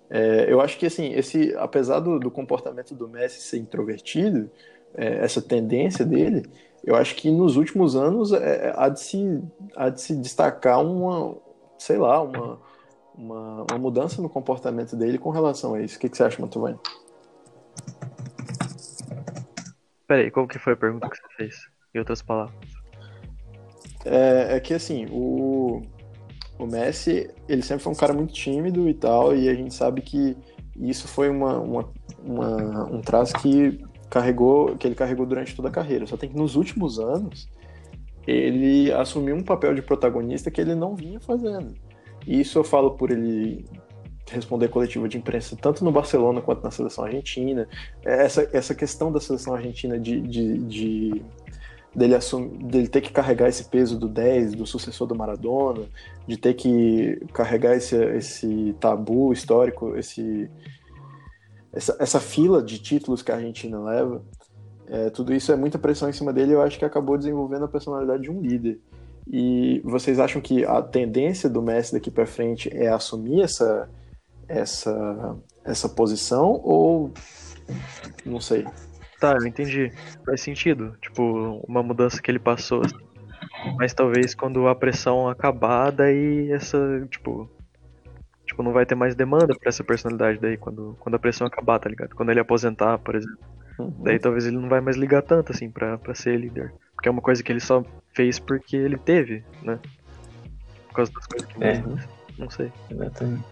É, 0.10 0.52
eu 0.52 0.60
acho 0.60 0.78
que 0.78 0.86
assim, 0.86 1.14
esse, 1.14 1.56
apesar 1.56 2.02
do, 2.02 2.20
do, 2.20 2.30
comportamento 2.30 2.94
do 2.94 3.08
Messi 3.08 3.40
ser 3.42 3.60
introvertido, 3.60 4.52
é, 4.96 5.24
essa 5.24 5.42
tendência 5.42 6.06
dele, 6.06 6.44
eu 6.84 6.96
acho 6.96 7.16
que 7.16 7.30
nos 7.30 7.56
últimos 7.56 7.96
anos 7.96 8.34
é, 8.34 8.74
há, 8.76 8.90
de 8.90 9.00
se, 9.00 9.44
há 9.76 9.90
de 9.90 10.02
se 10.02 10.16
destacar 10.16 10.84
uma, 10.84 11.38
sei 11.78 11.98
lá, 11.98 12.22
uma, 12.22 12.60
uma, 13.16 13.66
uma 13.70 13.78
mudança 13.78 14.22
no 14.22 14.30
comportamento 14.30 14.96
dele 14.96 15.18
com 15.18 15.30
relação 15.30 15.76
a 15.76 15.82
isso. 15.82 15.98
O 15.98 16.00
que, 16.00 16.10
que 16.10 16.18
você 16.18 16.24
acha, 16.24 16.42
Mantovani? 16.42 16.80
Peraí, 20.08 20.32
qual 20.32 20.48
que 20.48 20.60
foi 20.60 20.74
a 20.74 20.78
pergunta 20.78 21.10
que 21.10 21.16
você 21.16 21.36
fez? 21.38 21.56
Em 21.94 22.00
outras 22.00 22.22
palavras. 22.22 22.56
É, 24.04 24.56
é 24.56 24.60
que 24.60 24.74
assim, 24.74 25.06
o, 25.12 25.82
o 26.58 26.66
Messi, 26.66 27.30
ele 27.48 27.62
sempre 27.62 27.84
foi 27.84 27.94
um 27.94 27.96
cara 27.96 28.14
muito 28.14 28.34
tímido 28.34 28.90
e 28.90 28.94
tal, 28.94 29.36
e 29.36 29.48
a 29.48 29.54
gente 29.54 29.74
sabe 29.74 30.02
que 30.02 30.36
isso 30.76 31.08
foi 31.08 31.30
uma, 31.30 31.60
uma, 31.60 31.90
uma, 32.24 32.84
um 32.86 33.02
traço 33.02 33.34
que 33.36 33.80
carregou, 34.12 34.76
que 34.76 34.86
ele 34.86 34.94
carregou 34.94 35.26
durante 35.26 35.56
toda 35.56 35.70
a 35.70 35.72
carreira. 35.72 36.06
Só 36.06 36.18
tem 36.18 36.30
que 36.30 36.36
nos 36.36 36.56
últimos 36.56 37.00
anos 37.00 37.50
ele 38.28 38.92
assumiu 38.92 39.36
um 39.36 39.42
papel 39.42 39.74
de 39.74 39.82
protagonista 39.82 40.52
que 40.52 40.60
ele 40.60 40.76
não 40.76 40.96
vinha 40.96 41.20
fazendo. 41.20 41.74
E 42.28 42.40
isso 42.42 42.60
eu 42.60 42.64
falo 42.64 42.92
por 42.92 43.10
ele 43.10 43.66
responder 44.30 44.70
coletiva 44.70 45.10
de 45.10 45.18
imprensa 45.18 45.58
tanto 45.60 45.84
no 45.84 45.92
Barcelona 45.92 46.42
quanto 46.42 46.64
na 46.64 46.72
seleção 46.72 47.06
argentina. 47.06 47.68
Essa, 48.04 48.48
essa 48.54 48.76
questão 48.76 49.12
da 49.12 49.20
seleção 49.20 49.56
argentina 49.56 49.98
de, 49.98 50.20
de, 50.22 50.58
de 50.60 51.26
dele, 51.96 52.16
assumir, 52.16 52.50
dele 52.66 52.88
ter 52.88 53.02
que 53.02 53.12
carregar 53.12 53.48
esse 53.48 53.66
peso 53.66 53.98
do 53.98 54.08
10, 54.08 54.56
do 54.56 54.66
sucessor 54.66 55.08
do 55.08 55.16
Maradona, 55.16 55.86
de 56.28 56.38
ter 56.38 56.54
que 56.54 57.20
carregar 57.34 57.76
esse, 57.76 57.96
esse 57.96 58.76
tabu 58.80 59.32
histórico, 59.34 59.98
esse, 59.98 60.50
essa, 61.74 61.96
essa 62.00 62.20
fila 62.20 62.62
de 62.62 62.80
títulos 62.80 63.22
que 63.22 63.32
a 63.32 63.36
Argentina 63.36 63.80
leva. 63.80 64.24
É, 64.88 65.10
tudo 65.10 65.34
isso 65.34 65.52
é 65.52 65.56
muita 65.56 65.80
pressão 65.80 66.10
em 66.10 66.14
cima 66.14 66.34
dele 66.34 66.54
eu 66.54 66.62
acho 66.62 66.78
que 66.78 66.84
acabou 66.84 67.18
desenvolvendo 67.18 67.64
a 67.66 67.70
personalidade 67.70 68.24
de 68.24 68.32
um 68.32 68.42
líder. 68.42 68.80
E 69.28 69.82
vocês 69.86 70.20
acham 70.20 70.42
que 70.42 70.66
a 70.66 70.82
tendência 70.82 71.50
do 71.50 71.62
Messi 71.62 71.94
daqui 71.94 72.12
para 72.12 72.26
frente 72.26 72.70
é 72.74 72.90
assumir 72.90 73.42
essa, 73.42 73.90
essa, 74.48 75.38
essa 75.64 75.88
posição 75.88 76.60
ou 76.64 77.12
não 78.26 78.40
sei? 78.40 78.66
Tá, 79.20 79.38
eu 79.40 79.48
entendi. 79.48 79.92
Faz 80.26 80.42
sentido. 80.42 80.98
Tipo, 81.02 81.62
uma 81.68 81.84
mudança 81.84 82.22
que 82.22 82.30
ele 82.30 82.40
passou. 82.40 82.82
Assim. 82.82 82.96
Mas 83.78 83.94
talvez 83.94 84.34
quando 84.34 84.68
a 84.68 84.76
pressão 84.76 85.30
acabar, 85.30 85.92
daí 85.92 86.52
essa, 86.52 86.78
tipo. 87.10 87.50
Tipo, 88.52 88.64
não 88.64 88.74
vai 88.74 88.86
ter 88.86 88.96
mais 88.96 89.16
demanda 89.16 89.56
pra 89.58 89.70
essa 89.70 89.82
personalidade 89.82 90.38
daí, 90.38 90.58
quando, 90.58 90.98
quando 91.00 91.16
a 91.16 91.20
pressão 91.20 91.48
acabar, 91.48 91.80
tá 91.80 91.88
ligado? 91.88 92.14
Quando 92.14 92.32
ele 92.32 92.42
aposentar, 92.42 92.98
por 92.98 93.16
exemplo. 93.16 93.38
Uhum. 93.80 93.94
Daí 94.04 94.20
talvez 94.20 94.46
ele 94.46 94.58
não 94.58 94.68
vai 94.68 94.82
mais 94.82 94.98
ligar 94.98 95.22
tanto, 95.22 95.54
assim, 95.54 95.72
pra, 95.72 95.98
pra 95.98 96.14
ser 96.14 96.38
líder. 96.38 96.74
Porque 96.94 97.08
é 97.08 97.12
uma 97.12 97.22
coisa 97.22 97.42
que 97.42 97.50
ele 97.50 97.62
só 97.62 97.82
fez 98.14 98.40
porque 98.40 98.76
ele 98.76 98.98
teve, 98.98 99.42
né? 99.64 99.80
por 100.90 100.96
causa 100.96 101.14
das 101.14 101.26
coisas 101.28 101.48
que 101.48 101.64
É. 101.64 101.82
Não 102.38 102.50
sei. 102.50 102.70
Exatamente. 102.90 103.46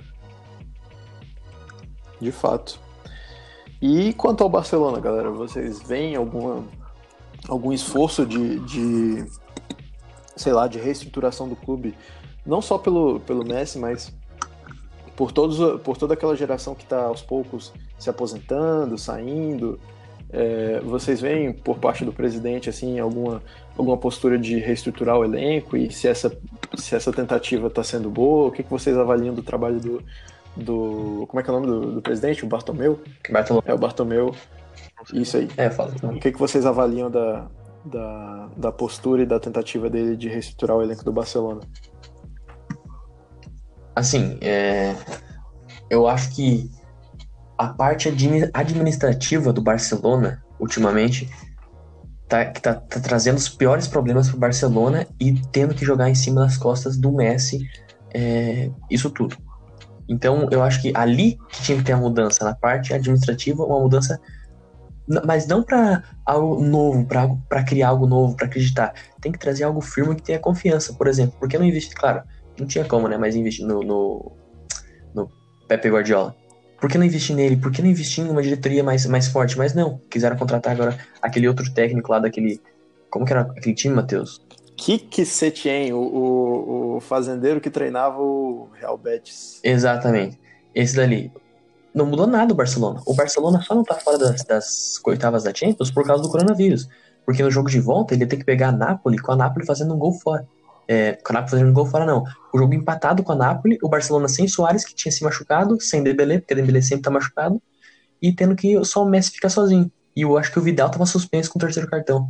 De 2.19 2.31
fato. 2.33 2.77
E 3.81 4.11
quanto 4.15 4.43
ao 4.43 4.49
Barcelona, 4.49 4.99
galera, 4.99 5.31
vocês 5.31 5.81
veem 5.81 6.17
alguma, 6.17 6.65
algum 7.47 7.71
esforço 7.71 8.25
de, 8.25 8.59
de, 8.65 9.25
sei 10.35 10.51
lá, 10.51 10.67
de 10.67 10.77
reestruturação 10.77 11.47
do 11.47 11.55
clube, 11.55 11.95
não 12.45 12.61
só 12.61 12.77
pelo, 12.77 13.21
pelo 13.21 13.45
Messi, 13.45 13.79
mas 13.79 14.13
por, 15.19 15.33
todos, 15.33 15.81
por 15.81 15.97
toda 15.97 16.13
aquela 16.13 16.33
geração 16.33 16.73
que 16.73 16.83
está 16.83 17.01
aos 17.01 17.21
poucos 17.21 17.73
se 17.97 18.09
aposentando, 18.09 18.97
saindo. 18.97 19.77
É, 20.29 20.79
vocês 20.79 21.19
veem 21.19 21.51
por 21.51 21.77
parte 21.77 22.05
do 22.05 22.13
presidente 22.13 22.69
assim 22.69 22.99
alguma, 22.99 23.43
alguma 23.77 23.97
postura 23.97 24.37
de 24.37 24.57
reestruturar 24.59 25.17
o 25.17 25.25
elenco 25.25 25.75
e 25.75 25.91
se 25.91 26.07
essa, 26.07 26.31
se 26.77 26.95
essa 26.95 27.11
tentativa 27.11 27.67
está 27.67 27.83
sendo 27.83 28.09
boa? 28.09 28.47
O 28.47 28.51
que, 28.53 28.63
que 28.63 28.69
vocês 28.69 28.97
avaliam 28.97 29.35
do 29.35 29.43
trabalho 29.43 29.81
do, 29.81 30.01
do. 30.55 31.25
Como 31.27 31.41
é 31.41 31.43
que 31.43 31.49
é 31.49 31.53
o 31.53 31.59
nome 31.59 31.67
do, 31.67 31.91
do 31.95 32.01
presidente? 32.01 32.45
O 32.45 32.47
Bartomeu? 32.47 33.01
Bartolomeu. 33.29 33.69
É 33.69 33.73
o 33.73 33.77
Bartomeu. 33.77 34.33
Isso 35.13 35.35
aí. 35.35 35.49
É, 35.57 35.69
fala. 35.69 35.93
O 36.01 36.17
que, 36.17 36.31
que 36.31 36.39
vocês 36.39 36.65
avaliam 36.65 37.11
da, 37.11 37.45
da, 37.83 38.49
da 38.55 38.71
postura 38.71 39.23
e 39.23 39.25
da 39.25 39.37
tentativa 39.37 39.89
dele 39.89 40.15
de 40.15 40.29
reestruturar 40.29 40.77
o 40.77 40.81
elenco 40.81 41.03
do 41.03 41.11
Barcelona? 41.11 41.59
Assim, 43.99 44.37
é, 44.41 44.95
eu 45.89 46.07
acho 46.07 46.33
que 46.33 46.69
a 47.57 47.67
parte 47.67 48.07
admi- 48.07 48.49
administrativa 48.53 49.51
do 49.51 49.61
Barcelona, 49.61 50.41
ultimamente, 50.57 51.29
tá, 52.29 52.45
que 52.45 52.61
tá, 52.61 52.75
tá 52.75 52.99
trazendo 53.01 53.35
os 53.35 53.49
piores 53.49 53.89
problemas 53.89 54.29
pro 54.29 54.39
Barcelona 54.39 55.05
e 55.19 55.41
tendo 55.51 55.75
que 55.75 55.83
jogar 55.83 56.09
em 56.09 56.15
cima 56.15 56.39
das 56.41 56.55
costas 56.55 56.95
do 56.95 57.11
Messi 57.11 57.59
é, 58.15 58.71
isso 58.89 59.09
tudo. 59.09 59.35
Então, 60.07 60.47
eu 60.49 60.63
acho 60.63 60.81
que 60.81 60.93
ali 60.95 61.37
que 61.51 61.61
tinha 61.61 61.77
que 61.77 61.83
ter 61.83 61.91
a 61.91 61.97
mudança, 61.97 62.45
na 62.45 62.55
parte 62.55 62.93
administrativa, 62.93 63.65
uma 63.65 63.81
mudança, 63.81 64.17
mas 65.25 65.45
não 65.45 65.61
para 65.61 66.03
algo 66.25 66.63
novo, 66.63 67.05
para 67.05 67.63
criar 67.65 67.89
algo 67.89 68.07
novo, 68.07 68.35
para 68.37 68.45
acreditar. 68.47 68.93
Tem 69.21 69.31
que 69.31 69.39
trazer 69.39 69.65
algo 69.65 69.81
firme 69.81 70.15
que 70.15 70.23
tenha 70.23 70.39
confiança, 70.39 70.93
por 70.97 71.07
exemplo. 71.07 71.35
Por 71.37 71.49
que 71.49 71.57
não 71.57 71.65
investir? 71.65 71.93
Claro, 71.95 72.23
não 72.59 72.67
tinha 72.67 72.85
como, 72.85 73.07
né? 73.07 73.17
Mas 73.17 73.35
investir 73.35 73.65
no, 73.65 73.81
no, 73.81 74.31
no 75.13 75.29
Pepe 75.67 75.89
Guardiola. 75.89 76.35
Por 76.79 76.89
que 76.89 76.97
não 76.97 77.05
investir 77.05 77.35
nele? 77.35 77.57
Por 77.57 77.71
que 77.71 77.81
não 77.81 77.89
investir 77.89 78.25
em 78.25 78.29
uma 78.29 78.41
diretoria 78.41 78.83
mais, 78.83 79.05
mais 79.05 79.27
forte? 79.27 79.57
Mas 79.57 79.73
não, 79.73 79.99
quiseram 80.09 80.37
contratar 80.37 80.73
agora 80.73 80.97
aquele 81.21 81.47
outro 81.47 81.71
técnico 81.73 82.11
lá 82.11 82.19
daquele. 82.19 82.61
Como 83.09 83.25
que 83.25 83.33
era 83.33 83.41
aquele 83.41 83.75
time, 83.75 83.95
Matheus? 83.95 84.41
Kik 84.77 85.25
Setien, 85.25 85.91
o, 85.91 85.97
o, 85.97 86.95
o 86.95 86.99
fazendeiro 87.01 87.59
que 87.59 87.69
treinava 87.69 88.21
o 88.21 88.69
Real 88.79 88.97
Betis. 88.97 89.59
Exatamente. 89.61 90.39
Esse 90.73 90.95
dali. 90.95 91.31
Não 91.93 92.05
mudou 92.05 92.25
nada 92.25 92.53
o 92.53 92.55
Barcelona. 92.55 93.01
O 93.05 93.13
Barcelona 93.13 93.61
só 93.61 93.75
não 93.75 93.83
tá 93.83 93.95
fora 93.95 94.17
das, 94.17 94.43
das 94.45 95.01
oitavas 95.05 95.43
da 95.43 95.53
Champions 95.53 95.91
por 95.91 96.05
causa 96.05 96.23
do 96.23 96.29
coronavírus. 96.29 96.87
Porque 97.25 97.43
no 97.43 97.51
jogo 97.51 97.69
de 97.69 97.79
volta 97.79 98.13
ele 98.13 98.23
ia 98.23 98.27
ter 98.27 98.37
que 98.37 98.45
pegar 98.45 98.69
a 98.69 98.71
Napoli 98.71 99.17
com 99.17 99.33
a 99.33 99.35
Napoli 99.35 99.65
fazendo 99.65 99.93
um 99.93 99.97
gol 99.97 100.13
fora. 100.13 100.47
É, 100.91 101.13
com 101.13 101.31
a 101.31 101.33
Napoli 101.35 101.51
fazendo 101.51 101.69
um 101.69 101.73
gol 101.73 101.85
fora, 101.85 102.03
não. 102.03 102.23
O 102.51 102.57
jogo 102.57 102.73
empatado 102.73 103.21
com 103.21 103.31
a 103.31 103.35
Napoli, 103.35 103.77
o 103.83 103.87
Barcelona 103.87 104.27
sem 104.27 104.47
Soares, 104.47 104.83
que 104.83 104.95
tinha 104.95 105.11
se 105.11 105.23
machucado, 105.23 105.79
sem 105.79 106.01
Dembélé, 106.01 106.39
porque 106.39 106.55
Dembélé 106.55 106.81
sempre 106.81 107.03
tá 107.03 107.11
machucado, 107.11 107.61
e 108.19 108.33
tendo 108.33 108.55
que 108.55 108.83
só 108.83 109.03
o 109.03 109.07
Messi 109.09 109.29
ficar 109.31 109.49
sozinho. 109.49 109.91
E 110.15 110.21
eu 110.23 110.35
acho 110.35 110.51
que 110.51 110.57
o 110.57 110.61
Vidal 110.63 110.89
tava 110.89 111.05
suspenso 111.05 111.51
com 111.51 111.59
o 111.59 111.61
terceiro 111.61 111.87
cartão. 111.87 112.27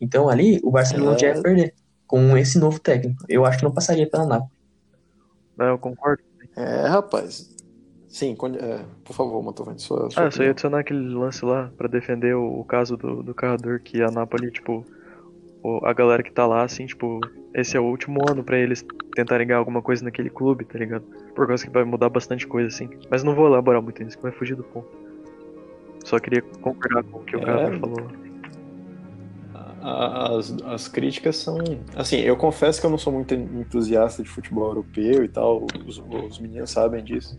Então 0.00 0.28
ali, 0.28 0.58
o 0.64 0.70
Barcelona 0.72 1.14
É. 1.14 1.18
já 1.18 1.28
ia 1.28 1.40
perder 1.42 1.74
com 2.08 2.36
esse 2.36 2.58
novo 2.58 2.80
técnico. 2.80 3.24
Eu 3.28 3.44
acho 3.44 3.58
que 3.58 3.64
não 3.64 3.72
passaria 3.72 4.08
pela 4.10 4.26
Napoli. 4.26 4.50
Não, 5.56 5.66
eu 5.66 5.78
concordo. 5.78 6.22
É, 6.56 6.88
rapaz. 6.88 7.54
Sim, 8.08 8.34
quando- 8.34 8.58
é, 8.58 8.80
por 9.04 9.14
favor, 9.14 9.40
Motovante, 9.44 9.80
sua, 9.82 10.10
sua 10.10 10.24
Ah, 10.24 10.26
eu 10.26 10.30
só 10.32 10.38
ia 10.42 10.50
opinião. 10.50 10.50
adicionar 10.50 10.78
aquele 10.80 11.14
lance 11.14 11.44
lá 11.44 11.70
pra 11.78 11.86
defender 11.86 12.34
o, 12.34 12.58
o 12.60 12.64
caso 12.64 12.96
do, 12.96 13.22
do 13.22 13.32
carrador 13.32 13.78
que 13.80 14.02
a 14.02 14.10
Napoli, 14.10 14.50
tipo, 14.50 14.84
a 15.84 15.92
galera 15.92 16.22
que 16.22 16.32
tá 16.32 16.46
lá, 16.46 16.62
assim, 16.62 16.86
tipo, 16.86 17.20
esse 17.54 17.76
é 17.76 17.80
o 17.80 17.84
último 17.84 18.20
ano 18.30 18.42
pra 18.42 18.58
eles 18.58 18.84
tentarem 19.14 19.46
ganhar 19.46 19.58
alguma 19.58 19.82
coisa 19.82 20.04
naquele 20.04 20.30
clube, 20.30 20.64
tá 20.64 20.78
ligado? 20.78 21.04
Por 21.34 21.46
causa 21.46 21.64
que 21.64 21.70
vai 21.70 21.84
mudar 21.84 22.08
bastante 22.08 22.46
coisa, 22.46 22.68
assim. 22.68 22.88
Mas 23.10 23.22
não 23.22 23.34
vou 23.34 23.46
elaborar 23.46 23.82
muito 23.82 24.02
nisso, 24.02 24.16
que 24.16 24.22
vai 24.22 24.32
fugir 24.32 24.56
do 24.56 24.64
ponto. 24.64 24.88
Só 26.04 26.18
queria 26.18 26.42
concordar 26.62 27.02
com 27.04 27.18
o 27.18 27.24
que 27.24 27.36
o 27.36 27.40
É. 27.40 27.44
cara 27.44 27.78
falou. 27.78 28.06
As, 29.82 30.50
as 30.64 30.88
críticas 30.88 31.36
são. 31.36 31.58
Assim, 31.96 32.16
eu 32.20 32.36
confesso 32.36 32.80
que 32.80 32.86
eu 32.86 32.90
não 32.90 32.98
sou 32.98 33.12
muito 33.12 33.32
entusiasta 33.34 34.22
de 34.22 34.28
futebol 34.28 34.66
europeu 34.68 35.24
e 35.24 35.28
tal, 35.28 35.66
os, 35.86 35.98
os 35.98 36.38
meninos 36.38 36.70
sabem 36.70 37.02
disso. 37.02 37.38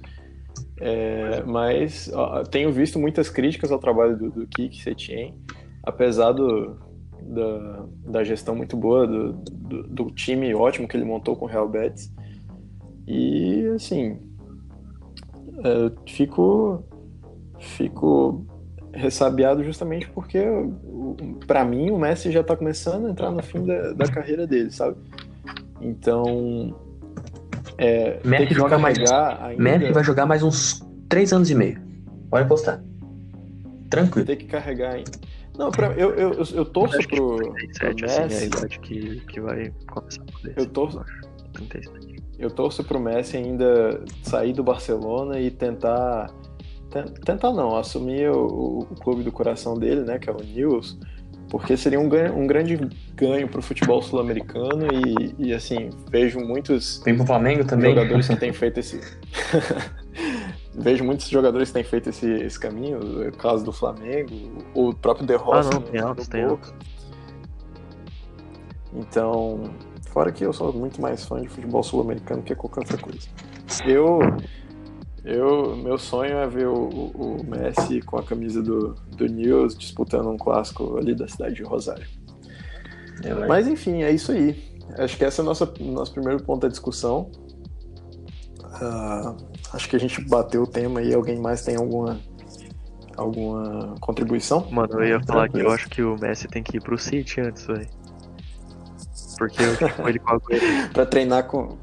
É, 0.80 1.44
mas 1.46 2.10
ó, 2.12 2.42
tenho 2.44 2.72
visto 2.72 2.98
muitas 2.98 3.30
críticas 3.30 3.72
ao 3.72 3.78
trabalho 3.78 4.18
do, 4.18 4.32
do 4.32 4.48
Kik 4.48 4.82
Setien, 4.82 5.36
apesar 5.84 6.32
do, 6.32 6.76
da, 7.32 7.86
da 8.06 8.24
gestão 8.24 8.56
muito 8.56 8.76
boa, 8.78 9.08
do, 9.08 9.34
do, 9.34 9.84
do 9.84 10.12
time 10.12 10.54
ótimo 10.54 10.88
que 10.88 10.96
ele 10.96 11.06
montou 11.06 11.36
com 11.36 11.46
o 11.46 11.48
Real 11.48 11.68
Betis. 11.68 12.12
E 13.08 13.66
assim, 13.76 14.20
é, 15.64 15.92
fico, 16.08 16.84
fico 17.60 18.46
ressabiado 18.94 19.64
justamente 19.64 20.10
porque 20.10 20.44
para 21.48 21.64
mim 21.64 21.92
o 21.92 21.98
Messi 21.98 22.32
já 22.32 22.44
tá 22.44 22.56
começando 22.56 23.08
a 23.08 23.10
entrar 23.12 23.32
no 23.32 23.42
fim 23.42 23.66
da, 23.66 23.94
da 23.94 24.06
carreira 24.08 24.46
dele, 24.46 24.70
sabe? 24.72 24.98
Então 25.80 26.76
é, 27.78 28.20
Messi 28.24 28.54
joga 28.54 28.78
mais- 28.78 28.98
ainda, 29.00 29.56
Messi 29.58 29.92
vai 29.92 30.04
jogar 30.04 30.26
mais 30.26 30.44
uns 30.44 30.86
três 31.10 31.34
anos 31.34 31.50
e 31.50 31.56
meio. 31.56 31.82
Pode 32.30 32.46
apostar. 32.46 32.84
Tranquilo. 33.90 34.26
ter 34.26 34.38
que 34.38 34.46
carregar 34.46 34.94
ainda. 34.94 35.12
Não, 35.58 35.70
pra, 35.72 35.88
eu, 35.94 36.12
eu, 36.12 36.34
eu, 36.34 36.44
eu 36.54 36.66
torço 36.66 36.98
Acho 36.98 37.08
que 37.08 37.16
pro, 37.16 37.38
pro 37.38 37.54
37, 37.54 38.06
assim, 38.06 38.16
é 38.16 38.18
a 38.18 38.28
Messi, 38.28 38.46
idade 38.46 38.80
que, 38.80 39.20
que 39.28 39.42
vai 39.42 39.72
começar 39.88 40.22
a 40.22 40.32
poder. 40.32 40.54
Eu 40.58 40.66
torço- 40.66 41.00
acho. 41.00 41.22
37. 41.54 42.16
eu 42.40 42.50
torço 42.50 42.84
pro 42.84 43.00
Messi 43.00 43.36
ainda 43.38 44.04
sair 44.24 44.54
do 44.54 44.64
Barcelona 44.64 45.40
e 45.40 45.52
tentar 45.52 46.32
ten- 46.90 47.04
tentar 47.26 47.52
não, 47.52 47.76
assumir 47.76 48.30
o, 48.32 48.80
o 48.90 48.96
clube 49.02 49.22
do 49.24 49.32
coração 49.32 49.76
dele, 49.78 50.02
né, 50.02 50.18
que 50.18 50.30
é 50.30 50.34
o 50.34 50.38
News, 50.42 50.98
porque 51.50 51.76
seria 51.76 52.00
um, 52.00 52.08
ganho, 52.08 52.34
um 52.38 52.48
grande 52.48 52.80
ganho 53.16 53.48
pro 53.50 53.62
futebol 53.62 54.02
sul-americano 54.02 54.88
e, 54.94 55.48
e 55.50 55.54
assim, 55.54 55.90
vejo 56.10 56.40
muitos 56.40 57.02
Vem 57.04 57.16
pro 57.18 57.26
Flamengo 57.26 57.66
também. 57.66 57.94
jogadores 57.94 58.28
que 58.30 58.36
têm 58.38 58.54
feito 58.54 58.80
esse. 58.80 59.02
Vejo 60.74 61.04
muitos 61.04 61.28
jogadores 61.28 61.70
que 61.70 61.74
têm 61.74 61.84
feito 61.84 62.10
esse, 62.10 62.26
esse 62.32 62.60
caminho, 62.60 63.28
o 63.28 63.32
caso 63.38 63.64
do 63.66 63.74
Flamengo, 63.74 64.32
o 64.74 64.94
próprio 64.94 65.28
De 65.28 65.36
Rossi 65.36 65.70
Ah, 65.70 65.74
não, 65.76 65.82
tem 65.82 66.00
altos, 66.00 66.28
no 66.28 66.32
tem 66.32 66.48
Boca. 66.48 66.74
Então, 68.94 69.64
fora 70.10 70.32
que 70.32 70.46
eu 70.46 70.54
sou 70.54 70.72
muito 70.74 71.02
mais 71.02 71.26
fã 71.26 71.42
de 71.42 71.48
futebol 71.50 71.84
sul-americano 71.84 72.42
que 72.42 72.56
qualquer 72.56 72.82
outra 72.82 72.98
coisa. 72.98 73.28
Eu, 73.86 74.20
eu, 75.24 75.76
meu 75.78 75.98
sonho 75.98 76.38
é 76.38 76.48
ver 76.48 76.68
o, 76.68 76.74
o- 76.88 77.46
Messi 77.46 78.02
com 78.02 78.18
a 78.18 78.24
camisa 78.24 78.62
do, 78.62 78.96
do 79.16 79.26
News 79.28 79.78
disputando 79.78 80.30
um 80.30 80.38
clássico 80.38 80.98
ali 80.98 81.16
da 81.16 81.28
cidade 81.28 81.56
de 81.56 81.64
Rosário. 81.64 82.06
É, 83.24 83.34
mas- 83.34 83.48
Mas 83.48 83.68
enfim, 83.68 84.04
é 84.04 84.12
isso 84.12 84.32
aí. 84.32 84.72
Acho 84.98 85.18
que 85.18 85.24
esse 85.24 85.40
é 85.40 85.44
o 85.44 85.46
nosso, 85.46 85.72
nosso 85.80 86.12
primeiro 86.14 86.44
ponto 86.44 86.62
da 86.62 86.68
discussão. 86.68 87.30
Ah, 88.74 89.36
acho 89.74 89.90
que 89.90 89.96
a 89.96 90.00
gente 90.00 90.22
bateu 90.22 90.64
o 90.64 90.68
tema 90.68 91.00
aí. 91.00 91.14
Alguém 91.14 91.40
mais 91.40 91.64
tem 91.64 91.76
alguma, 91.76 92.20
alguma 93.18 93.96
contribuição? 94.00 94.68
Mano, 94.72 94.94
eu 95.02 95.08
ia 95.08 95.24
falar 95.24 95.50
que 95.50 95.58
eu 95.58 95.66
Tranquilo. 95.66 95.72
acho 95.72 95.90
que 95.90 96.02
o 96.04 96.18
Messi 96.20 96.48
tem 96.48 96.64
que 96.64 96.78
ir 96.78 96.82
pro 96.82 96.98
City 96.98 97.42
antes, 97.42 97.66
velho. 97.66 97.88
Porque 99.38 99.64
eu 99.64 99.76
tipo, 99.76 100.08
ele 100.08 100.20
com. 100.20 100.38
Pra 100.94 101.06
treinar 101.06 101.44
com. 101.48 101.78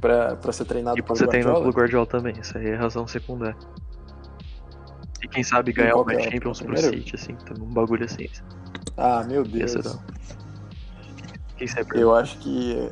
Pra, 0.00 0.36
pra 0.36 0.52
ser 0.52 0.64
treinado 0.64 0.96
E 0.98 1.02
você 1.02 1.26
tem 1.26 1.42
no 1.42 1.50
Guardiola? 1.50 1.72
Guardiola 1.72 2.06
também, 2.06 2.34
isso 2.40 2.56
aí 2.56 2.68
é 2.68 2.74
razão 2.76 3.06
secundária. 3.06 3.56
E 5.22 5.26
quem 5.26 5.42
sabe 5.42 5.72
ganhar 5.72 5.96
uma 5.96 6.04
que 6.04 6.16
é? 6.16 6.30
Champions 6.30 6.60
pro 6.60 6.72
Primeiro? 6.72 6.96
City, 6.96 7.14
assim, 7.16 7.34
tá 7.34 7.54
um 7.60 7.66
bagulho 7.66 8.04
assim. 8.04 8.28
Ah, 8.96 9.24
meu 9.24 9.42
Deus. 9.42 9.74
Quem 11.56 11.66
sabe 11.66 12.00
Eu 12.00 12.14
acho 12.14 12.38
que 12.38 12.88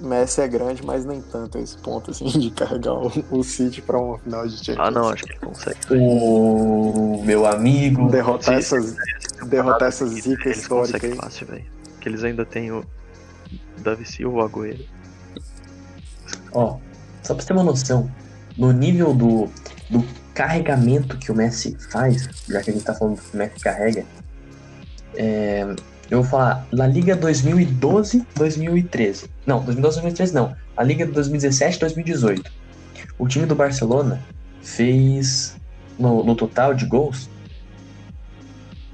Messi 0.00 0.40
é 0.40 0.48
grande, 0.48 0.84
mas 0.84 1.04
nem 1.04 1.20
tanto 1.20 1.58
esse 1.58 1.76
ponto 1.78 2.10
assim 2.10 2.26
de 2.26 2.50
carregar 2.50 2.94
o, 2.94 3.12
o 3.30 3.44
City 3.44 3.82
pra 3.82 3.98
uma 3.98 4.18
final 4.18 4.46
de 4.46 4.56
Champions. 4.56 4.78
Ah, 4.86 4.90
não, 4.90 5.08
acho 5.08 5.24
que 5.24 5.32
ele 5.32 5.38
consegue. 5.38 5.78
O 5.90 7.22
meu 7.24 7.46
amigo. 7.46 8.08
Derrotar 8.08 8.54
essas, 8.54 8.96
derrotar 9.46 9.88
essa 9.88 10.06
zica 10.06 10.48
Eles 10.48 10.62
histórica 10.62 11.06
aí. 11.06 11.14
fácil, 11.14 11.46
velho. 11.46 11.64
Que 12.00 12.08
eles 12.08 12.24
ainda 12.24 12.44
têm 12.44 12.72
o 12.72 12.84
Davi 13.78 14.06
Silva, 14.06 14.38
o 14.38 14.42
Agüero. 14.42 14.84
Ó, 16.52 16.78
só 17.22 17.34
pra 17.34 17.42
você 17.42 17.48
ter 17.48 17.52
uma 17.52 17.62
noção, 17.62 18.10
no 18.56 18.72
nível 18.72 19.14
do, 19.14 19.48
do 19.88 20.04
carregamento 20.34 21.16
que 21.18 21.30
o 21.30 21.34
Messi 21.34 21.76
faz, 21.90 22.28
já 22.48 22.60
que 22.62 22.70
a 22.70 22.72
gente 22.72 22.84
tá 22.84 22.94
falando 22.94 23.20
que 23.20 23.34
o 23.34 23.38
Messi 23.38 23.60
carrega, 23.60 24.04
é, 25.14 25.66
Eu 26.10 26.22
vou 26.22 26.30
falar 26.30 26.66
La 26.72 26.88
Liga 26.88 27.14
2012, 27.14 28.26
2013. 28.34 29.30
Não, 29.46 29.62
2012, 29.62 29.96
2013 29.96 30.34
não. 30.34 30.56
A 30.76 30.82
Liga 30.82 31.06
2017, 31.06 31.78
2018. 31.78 32.50
O 33.16 33.28
time 33.28 33.46
do 33.46 33.54
Barcelona 33.54 34.20
fez 34.60 35.56
no, 35.96 36.24
no 36.24 36.34
total 36.34 36.74
de 36.74 36.84
gols. 36.84 37.30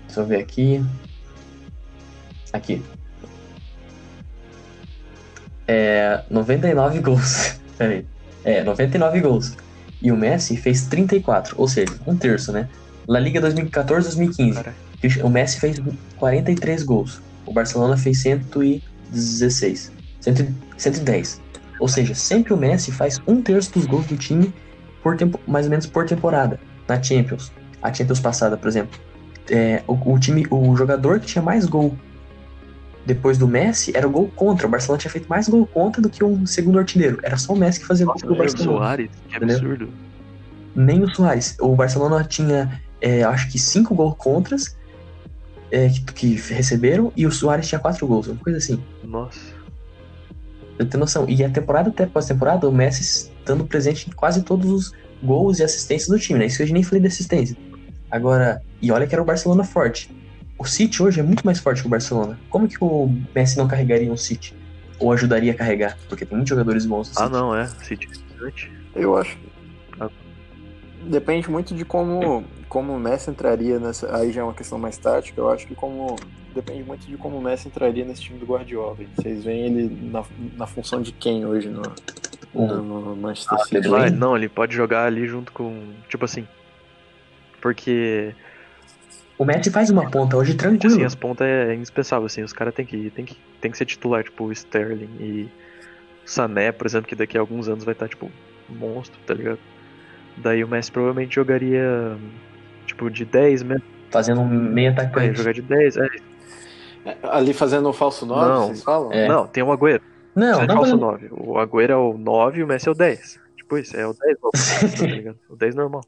Deixa 0.07 0.21
eu 0.21 0.27
ver 0.27 0.41
aqui. 0.41 0.85
Aqui. 2.53 2.83
É. 5.67 6.23
99 6.29 7.01
gols. 7.01 7.59
Peraí. 7.79 8.05
É, 8.45 8.63
99 8.63 9.21
gols. 9.21 9.57
E 10.03 10.13
o 10.13 10.17
Messi 10.17 10.57
fez 10.59 10.87
34, 10.87 11.55
ou 11.59 11.67
seja, 11.67 11.95
um 12.07 12.15
terço, 12.15 12.53
né? 12.53 12.69
La 13.09 13.19
Liga 13.19 13.41
2014-2015. 13.41 14.75
O 15.23 15.29
Messi 15.29 15.61
fez 15.61 15.81
43 16.19 16.83
gols. 16.83 17.21
O 17.45 17.53
Barcelona 17.53 17.97
fez 17.97 18.21
116. 18.23 19.93
110. 20.76 21.41
Ou 21.79 21.88
seja, 21.88 22.15
sempre 22.15 22.53
o 22.53 22.57
Messi 22.57 22.91
faz 22.91 23.21
um 23.26 23.43
terço 23.43 23.73
dos 23.73 23.87
gols 23.87 24.07
do 24.07 24.17
time 24.17 24.53
por 25.03 25.17
tempo, 25.17 25.38
mais 25.47 25.67
ou 25.67 25.71
menos 25.71 25.87
por 25.87 26.07
temporada. 26.07 26.59
Na 26.88 27.00
Champions. 27.03 27.53
A 27.83 27.93
Champions 27.93 28.21
passada, 28.21 28.57
por 28.57 28.69
exemplo. 28.69 28.99
É, 29.50 29.83
o, 29.87 29.95
o, 30.12 30.19
time, 30.19 30.47
o 30.50 30.75
jogador 30.76 31.21
que 31.21 31.26
tinha 31.26 31.43
mais 31.43 31.67
gol 31.67 31.97
depois 33.05 33.38
do 33.38 33.47
Messi 33.47 33.93
era 33.95 34.07
o 34.07 34.11
gol 34.11 34.29
contra. 34.35 34.67
O 34.67 34.71
Barcelona 34.71 34.99
tinha 34.99 35.11
feito 35.11 35.29
mais 35.29 35.49
gol 35.49 35.67
contra 35.67 36.03
do 36.03 36.11
que 36.11 36.25
um 36.25 36.45
segundo 36.47 36.79
artilheiro. 36.79 37.21
Era 37.23 37.37
só 37.37 37.53
o 37.53 37.57
Messi 37.57 37.81
que 37.81 37.87
fazia 37.87 38.07
gol 38.07 38.17
pro 38.17 38.35
Barcelona. 38.35 38.73
O 38.73 38.79
Soares, 38.79 39.11
que 39.29 39.37
absurdo. 39.37 39.88
Nem 40.75 41.03
o 41.03 41.15
Soares. 41.15 41.57
O 41.61 41.76
Barcelona 41.76 42.25
tinha, 42.25 42.83
é, 43.00 43.23
acho 43.23 43.49
que 43.50 43.59
cinco 43.59 43.95
gols 43.95 44.17
contras 44.19 44.76
é, 45.71 45.89
que, 45.89 46.05
que, 46.13 46.35
receberam 46.53 47.13
e 47.17 47.27
o 47.27 47.31
Soares 47.31 47.69
tinha 47.69 47.79
quatro 47.79 48.07
gols, 48.07 48.29
uma 48.29 48.37
coisa 48.37 48.59
assim. 48.59 48.83
Nossa. 49.05 49.41
Eu 50.79 50.87
tenho 50.87 51.01
noção. 51.01 51.27
E 51.29 51.43
a 51.43 51.49
temporada 51.49 51.89
até 51.89 52.07
pós-temporada, 52.07 52.69
o 52.69 52.73
Messi 52.73 53.03
estando 53.03 53.65
presente 53.65 54.09
em 54.09 54.13
quase 54.13 54.43
todos 54.43 54.71
os 54.71 54.93
gols 55.23 55.59
e 55.59 55.65
assistências 55.65 56.09
do 56.09 56.19
time, 56.19 56.39
né? 56.39 56.47
Isso 56.47 56.63
eu 56.63 56.69
nem 56.69 56.83
falei 56.83 57.01
de 57.01 57.09
assistência. 57.09 57.57
Agora, 58.11 58.63
e 58.81 58.93
olha 58.93 59.07
que 59.07 59.15
era 59.15 59.23
o 59.23 59.25
Barcelona 59.25 59.65
forte. 59.65 60.15
O 60.59 60.65
City 60.65 61.03
hoje 61.03 61.21
é 61.21 61.23
muito 61.23 61.45
mais 61.45 61.59
forte 61.59 61.81
que 61.81 61.87
o 61.87 61.91
Barcelona. 61.91 62.39
Como 62.49 62.69
que 62.69 62.83
o 62.83 63.11
Messi 63.35 63.57
não 63.59 63.67
carregaria 63.67 64.13
um 64.13 64.17
City? 64.17 64.55
Ou 64.99 65.13
ajudaria 65.13 65.53
a 65.53 65.55
carregar? 65.55 65.99
Porque 66.09 66.25
tem 66.25 66.37
muitos 66.37 66.51
jogadores 66.51 66.87
bons 66.87 67.13
no 67.15 67.23
Ah, 67.23 67.29
não, 67.29 67.55
é. 67.55 67.67
City 67.67 68.09
gigante. 68.31 68.73
Eu 68.95 69.17
acho. 69.17 69.37
Ah. 70.01 70.09
Depende 71.07 71.51
muito 71.51 71.75
de 71.75 71.85
como, 71.85 72.45
como 72.69 72.93
o 72.93 72.99
Messi 72.99 73.31
entraria 73.31 73.79
nessa. 73.79 74.17
Aí 74.17 74.33
já 74.33 74.41
é 74.41 74.45
uma 74.45 74.55
questão 74.55 74.79
mais 74.79 74.99
tática. 74.99 75.41
Eu 75.41 75.49
acho 75.51 75.67
que 75.67 75.75
como. 75.75 76.17
Depende 76.55 76.83
muito 76.85 77.07
de 77.07 77.17
como 77.19 77.37
o 77.39 77.43
Messi 77.43 77.69
entraria 77.69 78.05
nesse 78.05 78.23
time 78.23 78.39
do 78.39 78.47
Guardiola. 78.47 78.97
Vocês 79.15 79.45
veem 79.45 79.67
ele 79.67 80.11
na, 80.11 80.25
na 80.57 80.67
função 80.67 81.03
de 81.03 81.13
quem 81.13 81.45
hoje 81.45 81.69
no, 81.69 81.83
Um- 82.55 82.83
no 82.83 83.17
Manchester 83.17 83.59
Ah, 83.61 83.65
City? 83.65 83.87
Ah, 83.87 83.91
Bruyne? 83.91 84.17
não, 84.17 84.37
ele 84.37 84.49
pode 84.49 84.75
jogar 84.75 85.05
ali 85.05 85.27
junto 85.27 85.53
com. 85.53 85.93
Tipo 86.09 86.25
assim. 86.25 86.47
Porque 87.61 88.35
O 89.39 89.45
Messi 89.45 89.71
faz 89.71 89.91
uma 89.91 90.11
ponta 90.11 90.37
hoje 90.37 90.55
tranquilo. 90.55 90.95
assim, 90.95 91.05
as 91.05 91.15
pontas 91.15 91.47
é 91.47 91.75
indispensável, 91.75 92.27
assim, 92.27 92.43
os 92.43 92.53
caras 92.53 92.75
tem 92.75 92.87
que, 92.87 93.11
tem, 93.11 93.25
que, 93.25 93.37
tem 93.61 93.71
que 93.71 93.77
ser 93.79 93.85
titular, 93.87 94.23
tipo 94.25 94.45
o 94.45 94.53
Sterling 94.53 95.11
e 95.21 95.43
o 95.45 95.51
Sané, 96.29 96.73
por 96.73 96.87
exemplo, 96.87 97.09
que 97.09 97.15
daqui 97.15 97.37
a 97.37 97.41
alguns 97.41 97.69
anos 97.69 97.85
vai 97.85 97.93
estar, 97.93 98.09
tipo, 98.09 98.31
monstro, 98.69 99.19
tá 99.27 99.35
ligado? 99.35 99.59
Daí 100.39 100.63
o 100.63 100.69
Messi 100.69 100.93
provavelmente 100.93 101.35
jogaria, 101.35 102.17
tipo, 102.87 103.11
de 103.11 103.25
10 103.25 103.62
mesmo. 103.62 103.85
Fazendo 104.11 104.40
um 104.40 104.49
meio 104.49 104.88
É, 104.88 104.93
atacante. 104.93 105.37
jogar 105.38 105.52
de 105.52 105.62
10, 105.62 105.97
é. 105.97 106.09
Ali 107.25 107.52
fazendo 107.52 107.88
o 107.88 107.93
falso 107.93 108.25
9, 108.26 108.49
Não. 108.49 108.66
vocês 108.66 108.83
falam? 108.83 109.12
É. 109.12 109.28
Não, 109.28 109.47
tem 109.47 109.62
o 109.62 109.71
Agüero. 109.73 110.02
Não, 110.35 110.52
Não, 110.52 110.61
é 110.62 110.66
não 110.66 110.75
falso 110.76 110.90
fazendo... 110.93 111.00
9. 111.00 111.28
O 111.33 111.59
Agüero 111.59 111.93
é 111.93 111.97
o 111.97 112.16
9 112.19 112.61
e 112.61 112.62
o 112.62 112.66
Messi 112.66 112.88
é 112.88 112.93
o 112.93 112.95
10. 112.95 113.40
Tipo 113.57 113.78
isso, 113.78 113.97
é 113.97 114.07
o 114.07 114.12
10 114.14 114.37
normal, 114.40 114.52
tá 114.99 115.07
ligado? 115.07 115.38
O 115.49 115.57
10 115.57 115.75
normal. 115.75 116.00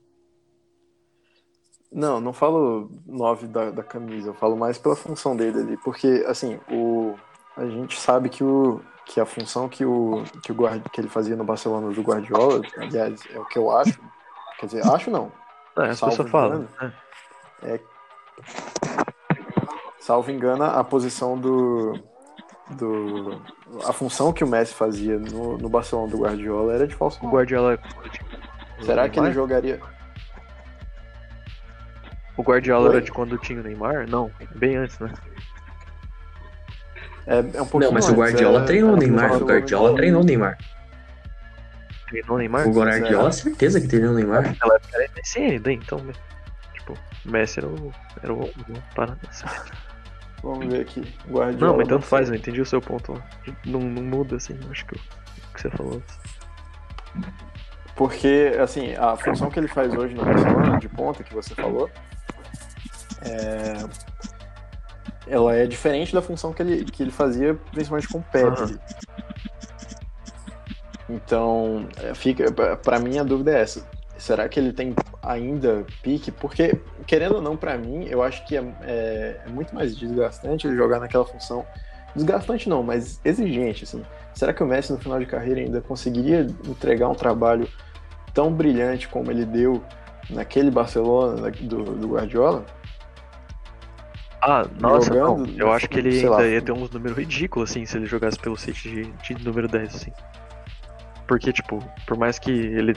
Não, 1.90 2.20
não 2.20 2.32
falo 2.32 2.90
9 3.06 3.46
da, 3.46 3.70
da 3.70 3.82
camisa, 3.82 4.28
eu 4.28 4.34
falo 4.34 4.56
mais 4.56 4.76
pela 4.76 4.94
função 4.94 5.34
dele 5.34 5.58
ali. 5.60 5.76
Porque, 5.78 6.24
assim, 6.26 6.58
o, 6.70 7.14
a 7.56 7.64
gente 7.66 7.98
sabe 7.98 8.28
que, 8.28 8.44
o, 8.44 8.80
que 9.06 9.20
a 9.20 9.24
função 9.26 9.68
que, 9.68 9.84
o, 9.84 10.22
que, 10.42 10.52
o 10.52 10.54
guarda, 10.54 10.88
que 10.92 11.00
ele 11.00 11.08
fazia 11.08 11.34
no 11.34 11.44
Barcelona 11.44 11.90
do 11.90 12.02
Guardiola, 12.02 12.60
aliás, 12.76 13.20
é 13.34 13.38
o 13.38 13.44
que 13.46 13.58
eu 13.58 13.70
acho. 13.70 13.98
Quer 14.60 14.66
dizer, 14.66 14.86
acho 14.86 15.10
não. 15.10 15.32
É, 15.78 15.88
as 15.90 15.98
Salvo 15.98 16.16
pessoas 16.16 16.30
falam. 16.30 16.66
engano. 16.80 16.92
É. 17.62 17.80
Salvo 20.00 20.30
engano, 20.30 20.64
a 20.64 20.82
posição 20.84 21.38
do. 21.38 21.98
do 22.70 23.40
a 23.86 23.92
função 23.92 24.32
que 24.32 24.42
o 24.42 24.46
Messi 24.48 24.74
fazia 24.74 25.18
no, 25.18 25.58
no 25.58 25.68
Barcelona 25.68 26.08
do 26.10 26.18
Guardiola 26.18 26.74
era 26.74 26.86
de 26.86 26.94
falso 26.94 27.18
O. 27.24 27.28
Guardiola. 27.30 27.78
Será 28.82 29.08
que 29.08 29.18
ele 29.20 29.32
jogaria. 29.32 29.80
O 32.36 32.42
Guardiola 32.42 32.88
Oi. 32.88 32.96
era 32.96 33.04
de 33.04 33.10
quando 33.10 33.36
tinha 33.38 33.60
o 33.60 33.62
Neymar? 33.62 34.08
Não, 34.08 34.30
bem 34.54 34.76
antes, 34.76 34.98
né? 35.00 35.12
É, 37.26 37.38
é 37.38 37.62
um 37.62 37.66
pouquinho 37.66 37.80
Não, 37.90 37.92
mas 37.92 38.04
o 38.06 38.10
antes, 38.10 38.14
Guardiola 38.18 38.62
é- 38.62 38.64
treinou 38.64 38.92
o 38.92 38.96
Neymar. 38.96 39.32
O 39.42 39.44
Guardiola 39.44 39.94
treinou 39.96 40.22
o 40.22 40.24
Neymar. 40.24 40.56
Treinou 42.08 42.36
o 42.36 42.38
Neymar? 42.38 42.66
O 42.66 42.72
Guardiola, 42.72 43.32
certeza 43.32 43.80
que 43.80 43.88
treinou 43.88 44.12
o 44.12 44.14
Neymar. 44.14 44.42
Naquela 44.42 44.74
época 44.76 44.96
era 44.96 45.10
MSN, 45.12 45.62
daí, 45.62 45.74
então, 45.74 45.98
né? 45.98 46.12
Tipo, 46.74 46.94
o 47.24 47.30
Messi 47.30 47.60
era 47.60 47.68
o. 47.68 47.92
Era 48.22 48.32
o. 48.32 48.44
o 48.44 48.94
parada. 48.94 49.18
Vamos 50.42 50.66
ver 50.66 50.80
aqui. 50.80 51.00
Guardiola. 51.28 51.72
Não, 51.72 51.76
mas 51.76 51.88
tanto 51.88 52.06
faz, 52.06 52.28
eu 52.28 52.34
entendi 52.34 52.60
o 52.60 52.66
seu 52.66 52.80
ponto 52.80 53.12
lá. 53.12 53.22
Não, 53.66 53.80
não 53.80 54.02
muda, 54.02 54.36
assim, 54.36 54.58
acho 54.70 54.86
que 54.86 54.94
o 54.94 55.54
que 55.54 55.60
você 55.60 55.70
falou. 55.70 56.02
Porque, 57.96 58.52
assim, 58.62 58.94
a 58.94 59.16
função 59.16 59.50
que 59.50 59.58
ele 59.58 59.66
faz 59.66 59.92
hoje 59.92 60.14
no 60.14 60.24
Barcelona, 60.24 60.78
de 60.78 60.88
ponta, 60.88 61.24
que 61.24 61.34
você 61.34 61.52
falou, 61.56 61.90
é... 63.22 63.74
ela 65.26 65.56
é 65.56 65.66
diferente 65.66 66.14
da 66.14 66.22
função 66.22 66.52
que 66.52 66.62
ele, 66.62 66.84
que 66.84 67.02
ele 67.02 67.10
fazia, 67.10 67.56
principalmente 67.72 68.08
com 68.08 68.18
o 68.18 68.22
Pedri. 68.22 68.78
Então, 71.08 71.88
é, 71.96 72.14
fica 72.14 72.50
para 72.52 72.98
mim 72.98 73.18
a 73.18 73.22
dúvida 73.22 73.52
é 73.56 73.62
essa. 73.62 73.86
Será 74.18 74.48
que 74.48 74.58
ele 74.58 74.72
tem 74.72 74.94
ainda 75.22 75.86
pique? 76.02 76.30
Porque, 76.32 76.82
querendo 77.06 77.36
ou 77.36 77.42
não, 77.42 77.56
pra 77.56 77.78
mim, 77.78 78.04
eu 78.08 78.22
acho 78.22 78.44
que 78.46 78.56
é, 78.56 78.64
é- 78.82 79.40
é 79.46 79.48
muito 79.48 79.74
mais 79.74 79.96
desgastante 79.96 80.66
ele 80.66 80.76
jogar 80.76 80.98
naquela 81.00 81.24
função. 81.24 81.64
Desgastante 82.14 82.68
não, 82.68 82.82
mas 82.82 83.20
exigente, 83.24 83.84
assim. 83.84 84.02
Será 84.34 84.52
que 84.52 84.62
o 84.62 84.66
Messi 84.66 84.92
no 84.92 84.98
final 84.98 85.18
de 85.18 85.26
carreira 85.26 85.60
ainda 85.60 85.80
conseguiria 85.80 86.46
entregar 86.66 87.08
um 87.08 87.14
trabalho 87.14 87.68
tão 88.34 88.52
brilhante 88.52 89.08
como 89.08 89.30
ele 89.30 89.44
deu 89.44 89.82
naquele 90.30 90.70
Barcelona 90.70 91.50
do, 91.50 91.84
do 91.84 92.08
Guardiola? 92.08 92.66
Ah, 94.40 94.64
nossa, 94.80 95.14
Jogando, 95.14 95.46
não. 95.46 95.54
Eu 95.58 95.72
acho 95.72 95.88
que 95.88 95.98
ele 95.98 96.20
ainda 96.20 96.30
lá. 96.30 96.46
ia 96.46 96.62
ter 96.62 96.72
uns 96.72 96.90
números 96.90 97.18
ridículos, 97.18 97.70
assim, 97.70 97.84
se 97.86 97.96
ele 97.96 98.06
jogasse 98.06 98.38
pelo 98.38 98.56
City 98.56 98.88
de, 98.88 99.34
de 99.34 99.44
número 99.44 99.68
10, 99.68 99.94
assim. 99.94 100.12
Porque, 101.28 101.52
tipo, 101.52 101.78
por 102.06 102.16
mais 102.16 102.38
que 102.38 102.50
ele 102.50 102.96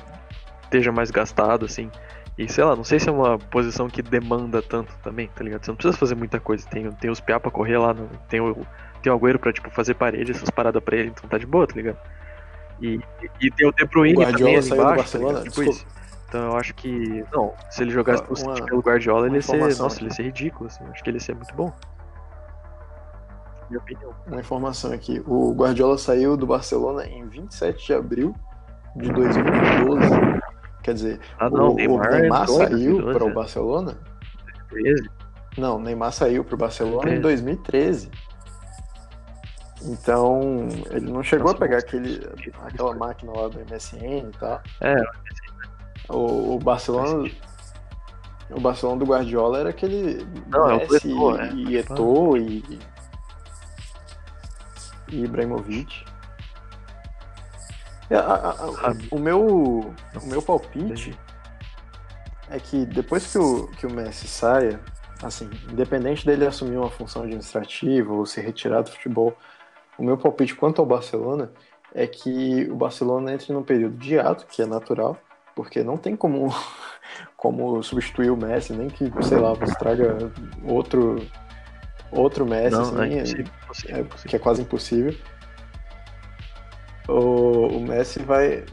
esteja 0.64 0.92
mais 0.92 1.12
gastado, 1.12 1.66
assim, 1.66 1.92
e 2.38 2.48
sei 2.50 2.64
lá, 2.64 2.76
não 2.76 2.84
sei 2.84 2.98
se 3.00 3.10
é 3.10 3.12
uma 3.12 3.38
posição 3.38 3.90
que 3.90 4.02
demanda 4.02 4.62
tanto 4.62 4.96
também, 5.04 5.28
tá 5.28 5.44
ligado? 5.44 5.64
Você 5.66 5.70
não 5.72 5.76
precisa 5.76 5.98
fazer 5.98 6.16
muita 6.16 6.40
coisa. 6.40 6.66
Tem, 6.68 6.90
tem 6.94 7.12
os 7.12 7.20
piá 7.20 7.40
pra 7.40 7.52
correr 7.52 7.78
lá, 7.78 7.94
no- 7.94 8.08
tem 8.30 8.40
o, 8.40 8.56
tem 9.04 9.12
o 9.12 9.16
Agüero 9.16 9.38
pra, 9.38 9.52
tipo, 9.52 9.70
fazer 9.70 9.94
parede, 9.96 10.32
essas 10.32 10.50
paradas 10.50 10.82
pra 10.82 10.96
ele, 10.96 11.10
então 11.10 11.30
tá 11.30 11.38
de 11.38 11.46
boa, 11.46 11.68
tá 11.68 11.76
ligado? 11.76 11.98
E, 12.82 13.00
e, 13.22 13.30
e 13.48 13.52
tem 13.52 13.68
o 13.68 13.72
De 13.74 13.86
Bruyne 13.86 14.24
O 14.26 14.32
também 14.32 14.58
ali 14.58 14.70
embaixo, 14.70 15.20
tá? 15.20 15.42
Tipo 15.44 15.62
isso. 15.70 15.86
Então 16.30 16.46
eu 16.46 16.56
acho 16.58 16.74
que. 16.74 17.26
Não, 17.34 17.54
se 17.70 17.84
ele 17.84 17.92
jogasse 17.92 18.24
pelo 18.24 18.40
uma- 18.42 18.66
pelo 18.66 18.82
Guardiola, 18.82 19.28
ele 19.28 19.36
ia 19.36 19.42
ser. 19.42 19.58
Nossa, 19.60 19.96
aqui. 19.98 20.04
ele 20.04 20.10
ia 20.10 20.16
ser 20.16 20.24
ridículo, 20.24 20.68
assim. 20.68 20.84
Acho 20.90 21.04
que 21.04 21.10
ele 21.10 21.18
ia 21.18 21.22
ser 21.22 21.36
muito 21.36 21.54
bom. 21.54 21.72
Minha 23.72 23.80
opinião. 23.80 24.14
Uma 24.28 24.40
informação 24.42 24.92
aqui. 24.92 25.24
O 25.26 25.54
Guardiola 25.54 25.98
saiu 25.98 26.36
do 26.36 26.46
Barcelona 26.46 27.06
em 27.08 27.26
27 27.28 27.86
de 27.88 27.94
abril 27.94 28.36
de 28.98 29.10
2012. 29.14 30.02
Quer 30.84 30.94
dizer, 30.94 31.20
Ah, 31.40 31.50
não, 31.50 31.72
o, 31.72 31.76
Neymar, 31.76 32.08
o 32.10 32.12
Neymar 32.12 32.48
saiu 32.48 32.70
2012, 33.02 33.14
para 33.18 33.26
o 33.26 33.30
é. 33.30 33.34
Barcelona? 33.34 33.98
13. 34.70 35.10
Não, 35.58 35.76
o 35.78 35.80
Neymar 35.80 36.12
saiu 36.12 36.44
para 36.44 36.56
o 36.56 36.58
Barcelona 36.58 37.14
em 37.16 37.22
2013. 37.22 38.10
2013. 38.10 38.32
Então, 39.84 40.68
ele 40.92 41.10
não 41.10 41.24
chegou 41.24 41.46
Nossa, 41.48 41.58
a 41.58 41.60
pegar 41.60 41.78
aquele, 41.80 42.20
que- 42.36 42.52
aquela 42.66 42.94
máquina 42.94 43.32
lá 43.36 43.48
do 43.48 43.60
MSN 43.60 44.30
e 44.30 44.38
tal. 44.40 44.62
É, 44.82 44.96
O, 46.10 46.56
o 46.56 46.60
Barcelona. 46.60 47.30
O 48.52 48.60
Barcelona 48.60 49.00
do 49.00 49.06
Guardiola 49.06 49.60
era 49.60 49.70
aquele 49.70 50.28
Não, 50.48 50.70
é 50.70 50.74
o 50.74 50.78
Messi 50.80 50.96
Eto'o, 51.08 51.38
é. 51.40 51.50
e 51.54 52.58
e, 52.70 52.80
e 55.12 55.24
Ibrahimovic. 55.24 56.06
É, 58.10 58.16
a- 58.16 58.20
a- 58.20 58.90
a- 58.90 58.96
o, 59.12 59.20
meu, 59.20 59.46
o 59.46 60.26
meu 60.26 60.42
palpite 60.42 61.18
é 62.50 62.60
que 62.60 62.86
depois 62.86 63.32
que 63.32 63.38
o, 63.38 63.68
que 63.68 63.88
o 63.88 63.92
Messi 63.92 64.28
saia, 64.28 64.80
assim, 65.24 65.50
independente 65.72 66.26
dele 66.26 66.46
assumir 66.46 66.78
uma 66.78 66.90
função 66.90 67.24
administrativa 67.24 68.12
ou 68.14 68.26
se 68.26 68.42
retirar 68.42 68.82
do 68.82 68.92
futebol, 68.92 69.34
o 69.98 70.04
meu 70.04 70.18
palpite 70.18 70.56
quanto 70.56 70.80
ao 70.80 70.86
Barcelona 70.86 71.52
é 71.94 72.06
que 72.08 72.68
o 72.70 72.76
Barcelona 72.76 73.34
entre 73.34 73.54
num 73.54 73.64
período 73.64 73.98
de 73.98 74.18
ato, 74.20 74.46
que 74.48 74.62
é 74.62 74.66
natural, 74.66 75.18
porque 75.56 75.84
não 75.84 75.98
tem 75.98 76.16
como, 76.16 76.54
como 77.38 77.82
substituir 77.84 78.30
o 78.30 78.38
Messi, 78.38 78.74
nem 78.74 78.90
que, 78.90 79.10
sei 79.24 79.40
lá, 79.40 79.54
você 79.54 79.76
traga 79.76 80.18
outro, 80.66 81.16
outro 82.12 82.46
Messi, 82.46 82.76
não, 82.76 82.82
assim, 83.70 83.90
é, 83.90 83.98
é, 83.98 84.02
é, 84.02 84.06
que 84.28 84.36
é 84.36 84.40
quase 84.40 84.62
impossível. 84.62 85.16
O, 87.08 87.78
o 87.78 87.80
Messi 87.82 88.20
vai, 88.20 88.64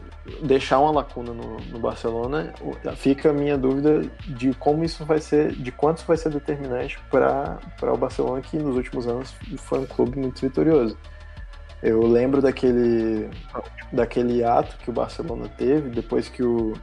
deixar 0.41 0.79
uma 0.79 0.91
lacuna 0.91 1.33
no, 1.33 1.57
no, 1.59 1.79
Barcelona, 1.79 2.53
fica 2.95 3.29
a 3.29 3.33
minha 3.33 3.57
dúvida 3.57 4.01
de 4.27 4.53
como 4.53 4.83
isso 4.83 5.05
vai 5.05 5.19
ser, 5.19 5.53
de 5.53 5.71
quanto 5.71 6.05
vai 6.05 6.17
ser 6.17 6.29
determinante 6.29 6.99
para 7.09 7.59
o 7.81 7.97
Barcelona, 7.97 8.41
que 8.41 8.57
nos 8.57 8.75
últimos 8.75 9.07
anos 9.07 9.33
foi 9.57 9.79
um 9.79 9.85
clube 9.85 10.19
muito 10.19 10.41
vitorioso. 10.41 10.97
Eu 11.81 12.05
lembro 12.05 12.41
daquele, 12.41 13.29
daquele 13.91 14.43
ato 14.43 14.77
que 14.77 14.89
o 14.89 14.93
Barcelona 14.93 15.47
teve 15.57 15.89
depois 15.89 16.27
que 16.27 16.43
o, 16.43 16.73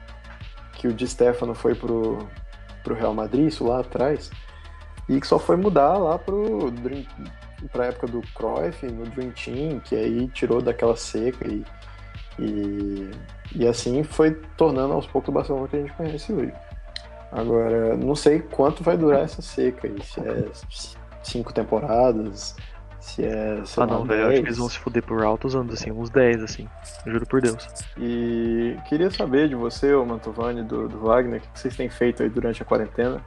que 0.73 0.89
o 0.89 0.93
Di 0.93 1.07
Stefano 1.07 1.55
foi 1.55 1.75
pro, 1.75 2.27
pro 2.83 2.95
Real 2.95 3.15
Madrid, 3.15 3.49
isso 3.49 3.67
lá 3.67 3.81
atrás, 3.81 4.31
e 5.09 5.21
que 5.21 5.27
só 5.27 5.39
foi 5.39 5.57
mudar 5.57 5.97
lá 5.97 6.19
pro 6.19 6.73
para 7.73 7.85
a 7.85 7.87
época 7.87 8.07
do 8.07 8.21
Cruyff, 8.35 8.87
no 8.87 9.05
Dream 9.07 9.31
Team, 9.31 9.81
que 9.81 9.95
aí 9.95 10.29
tirou 10.29 10.61
daquela 10.61 10.97
seca 10.97 11.47
e, 11.49 11.65
e 12.39 13.11
e 13.55 13.67
assim 13.67 14.03
foi 14.03 14.33
tornando 14.57 14.93
aos 14.93 15.07
poucos 15.07 15.29
o 15.29 15.33
Barcelona 15.33 15.69
que 15.69 15.77
a 15.77 15.81
gente 15.81 15.93
conhece 15.93 16.33
hoje. 16.33 16.53
Agora, 17.33 17.97
não 17.97 18.15
sei 18.15 18.41
quanto 18.41 18.83
vai 18.83 18.97
durar 18.97 19.23
essa 19.23 19.43
seca 19.43 19.87
aí, 19.87 20.03
se 20.03 20.21
é 20.21 20.49
cinco 21.23 21.53
temporadas, 21.53 22.55
se 23.01 23.25
é. 23.25 23.63
Ah, 23.77 23.87
não, 23.87 24.05
velho, 24.05 24.29
acho 24.29 24.41
que 24.41 24.47
eles 24.47 24.59
vão 24.59 24.69
se 24.69 24.79
fuder 24.79 25.03
por 25.03 25.23
altos 25.23 25.55
anos, 25.55 25.75
assim, 25.75 25.91
uns 25.91 26.11
10, 26.11 26.43
assim, 26.43 26.69
juro 27.07 27.27
por 27.27 27.41
Deus. 27.41 27.67
E 27.99 28.77
queria 28.89 29.11
saber 29.11 29.49
de 29.49 29.55
você, 29.55 29.93
ô 29.95 30.05
Mantovani, 30.05 30.63
do, 30.63 30.89
do 30.89 31.01
Wagner, 31.01 31.41
o 31.41 31.53
que 31.53 31.61
vocês 31.61 31.77
têm 31.77 31.89
feito 31.89 32.23
aí 32.23 32.29
durante 32.29 32.63
a 32.63 32.65
quarentena 32.65 33.23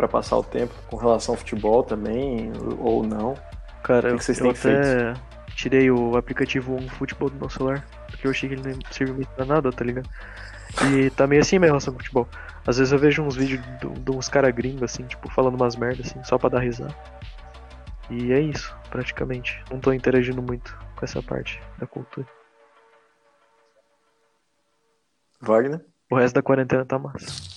para 0.00 0.08
passar 0.08 0.38
o 0.38 0.42
tempo 0.42 0.72
com 0.88 0.96
relação 0.96 1.34
ao 1.34 1.38
futebol 1.38 1.82
também, 1.82 2.50
ou 2.78 3.02
não? 3.02 3.34
Cara, 3.82 4.14
o 4.14 4.18
que, 4.18 4.24
vocês 4.24 4.40
eu, 4.40 4.52
têm 4.54 4.72
eu 4.72 4.78
até 4.78 5.14
feito? 5.14 5.20
tirei 5.54 5.90
o 5.90 6.16
aplicativo 6.16 6.74
OneFootball 6.74 7.28
do 7.28 7.36
meu 7.36 7.50
celular 7.50 7.86
porque 8.06 8.26
eu 8.26 8.30
achei 8.30 8.48
que 8.48 8.54
ele 8.54 8.72
não 8.72 8.78
serviu 8.90 9.14
muito 9.14 9.28
pra 9.28 9.44
nada, 9.44 9.70
tá 9.70 9.84
ligado? 9.84 10.08
E 10.90 11.10
tá 11.10 11.26
meio 11.26 11.42
assim 11.42 11.58
minha 11.58 11.68
relação 11.68 11.92
com 11.92 12.00
futebol. 12.00 12.26
Às 12.66 12.78
vezes 12.78 12.92
eu 12.92 12.98
vejo 12.98 13.22
uns 13.22 13.36
vídeos 13.36 13.60
de 13.78 14.10
uns 14.10 14.28
caras 14.28 14.54
gringos, 14.54 14.82
assim, 14.82 15.04
tipo, 15.04 15.30
falando 15.30 15.54
umas 15.54 15.76
merdas, 15.76 16.06
assim, 16.06 16.22
só 16.24 16.38
pra 16.38 16.48
dar 16.48 16.60
risada. 16.60 16.94
E 18.08 18.32
é 18.32 18.40
isso, 18.40 18.74
praticamente. 18.88 19.62
Não 19.70 19.80
tô 19.80 19.92
interagindo 19.92 20.40
muito 20.40 20.76
com 20.96 21.04
essa 21.04 21.22
parte 21.22 21.60
da 21.78 21.86
cultura. 21.86 22.26
Wagner? 25.40 25.84
O 26.10 26.16
resto 26.16 26.34
da 26.34 26.42
quarentena 26.42 26.84
tá 26.84 26.98
massa. 26.98 27.49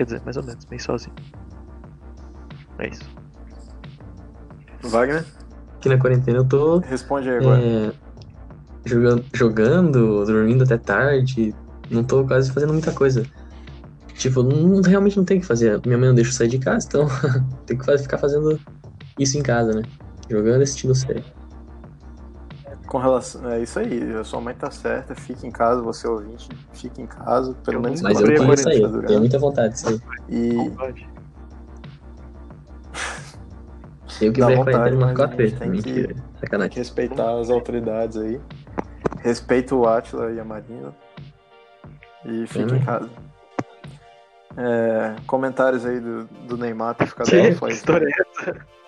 Quer 0.00 0.04
dizer, 0.04 0.22
mais 0.24 0.38
ou 0.38 0.42
menos, 0.42 0.64
meio 0.70 0.82
sozinho. 0.82 1.14
É 2.78 2.88
isso. 2.88 3.04
Wagner? 4.82 5.26
aqui 5.76 5.90
na 5.90 5.98
quarentena 5.98 6.38
eu 6.38 6.44
tô. 6.46 6.78
Responde 6.78 7.28
aí 7.28 7.36
agora. 7.36 7.60
É, 7.62 7.92
jogando, 8.86 9.24
jogando, 9.34 10.24
dormindo 10.24 10.64
até 10.64 10.78
tarde. 10.78 11.54
Não 11.90 12.02
tô 12.02 12.24
quase 12.24 12.50
fazendo 12.50 12.72
muita 12.72 12.92
coisa. 12.92 13.26
Tipo, 14.14 14.42
não, 14.42 14.80
realmente 14.80 15.18
não 15.18 15.24
tem 15.26 15.36
o 15.36 15.40
que 15.42 15.46
fazer. 15.46 15.78
Minha 15.84 15.98
mãe 15.98 16.08
não 16.08 16.14
deixa 16.14 16.30
eu 16.30 16.34
sair 16.34 16.48
de 16.48 16.58
casa, 16.58 16.86
então 16.88 17.06
tem 17.66 17.76
que 17.76 17.98
ficar 17.98 18.16
fazendo 18.16 18.58
isso 19.18 19.36
em 19.36 19.42
casa, 19.42 19.74
né? 19.74 19.82
Jogando 20.30 20.60
e 20.60 20.62
assistindo 20.62 20.94
série. 20.94 21.22
Com 22.90 22.98
relação. 22.98 23.48
É 23.48 23.62
isso 23.62 23.78
aí, 23.78 24.16
a 24.16 24.24
sua 24.24 24.40
mãe 24.40 24.52
tá 24.52 24.68
certa, 24.68 25.14
fique 25.14 25.46
em 25.46 25.50
casa, 25.52 25.80
você 25.80 26.08
ouvinte, 26.08 26.48
fique 26.72 27.00
em 27.00 27.06
casa, 27.06 27.54
pelo 27.64 27.80
menos 27.80 28.02
Mas 28.02 28.20
eu 28.20 28.26
queria 28.26 28.56
sair, 28.56 29.06
tenho 29.06 29.20
muita 29.20 29.38
vontade 29.38 29.74
de 29.74 29.80
sair. 29.80 30.02
E. 30.28 30.72
Eu 34.20 34.32
que 34.32 34.42
a 34.42 34.64
quarentena 34.64 35.08
ficar 35.08 35.28
preso. 35.28 35.56
Tem 35.56 35.70
que, 35.70 36.08
tem 36.08 36.68
que 36.68 36.78
respeitar 36.80 37.38
as 37.38 37.48
autoridades 37.48 38.16
aí. 38.16 38.40
Respeita 39.20 39.72
o 39.76 39.86
Atila 39.86 40.32
e 40.32 40.40
a 40.40 40.44
Marina. 40.44 40.92
E 42.24 42.44
fica 42.48 42.74
em 42.74 42.84
casa. 42.84 43.08
É, 44.56 45.14
comentários 45.28 45.86
aí 45.86 46.00
do, 46.00 46.24
do 46.48 46.56
Neymar 46.56 46.96
ter 46.96 47.06
ficado 47.06 47.30
que, 47.30 47.54
que 47.54 47.72
história 47.72 48.04
é 48.04 48.50
essa? 48.50 48.79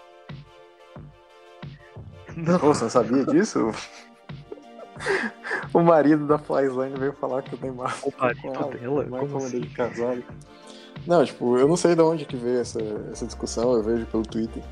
Não. 2.36 2.58
Pô, 2.58 2.74
você 2.74 2.84
não 2.84 2.90
sabia 2.90 3.24
disso? 3.24 3.72
o 5.72 5.80
marido 5.80 6.26
da 6.26 6.38
Flyzone 6.38 6.98
veio 6.98 7.12
falar 7.12 7.42
que 7.42 7.54
o 7.54 7.58
Neymar. 7.60 7.96
O 8.02 8.12
marido 8.18 8.78
dela? 8.78 9.04
Como 9.04 9.38
assim? 9.38 9.60
de 9.60 9.68
casado. 9.68 10.22
Não, 11.06 11.24
tipo, 11.24 11.58
eu 11.58 11.66
não 11.66 11.76
sei 11.76 11.94
de 11.94 12.02
onde 12.02 12.24
que 12.24 12.36
veio 12.36 12.60
essa, 12.60 12.80
essa 13.10 13.26
discussão, 13.26 13.72
eu 13.72 13.82
vejo 13.82 14.06
pelo 14.06 14.22
Twitter 14.22 14.62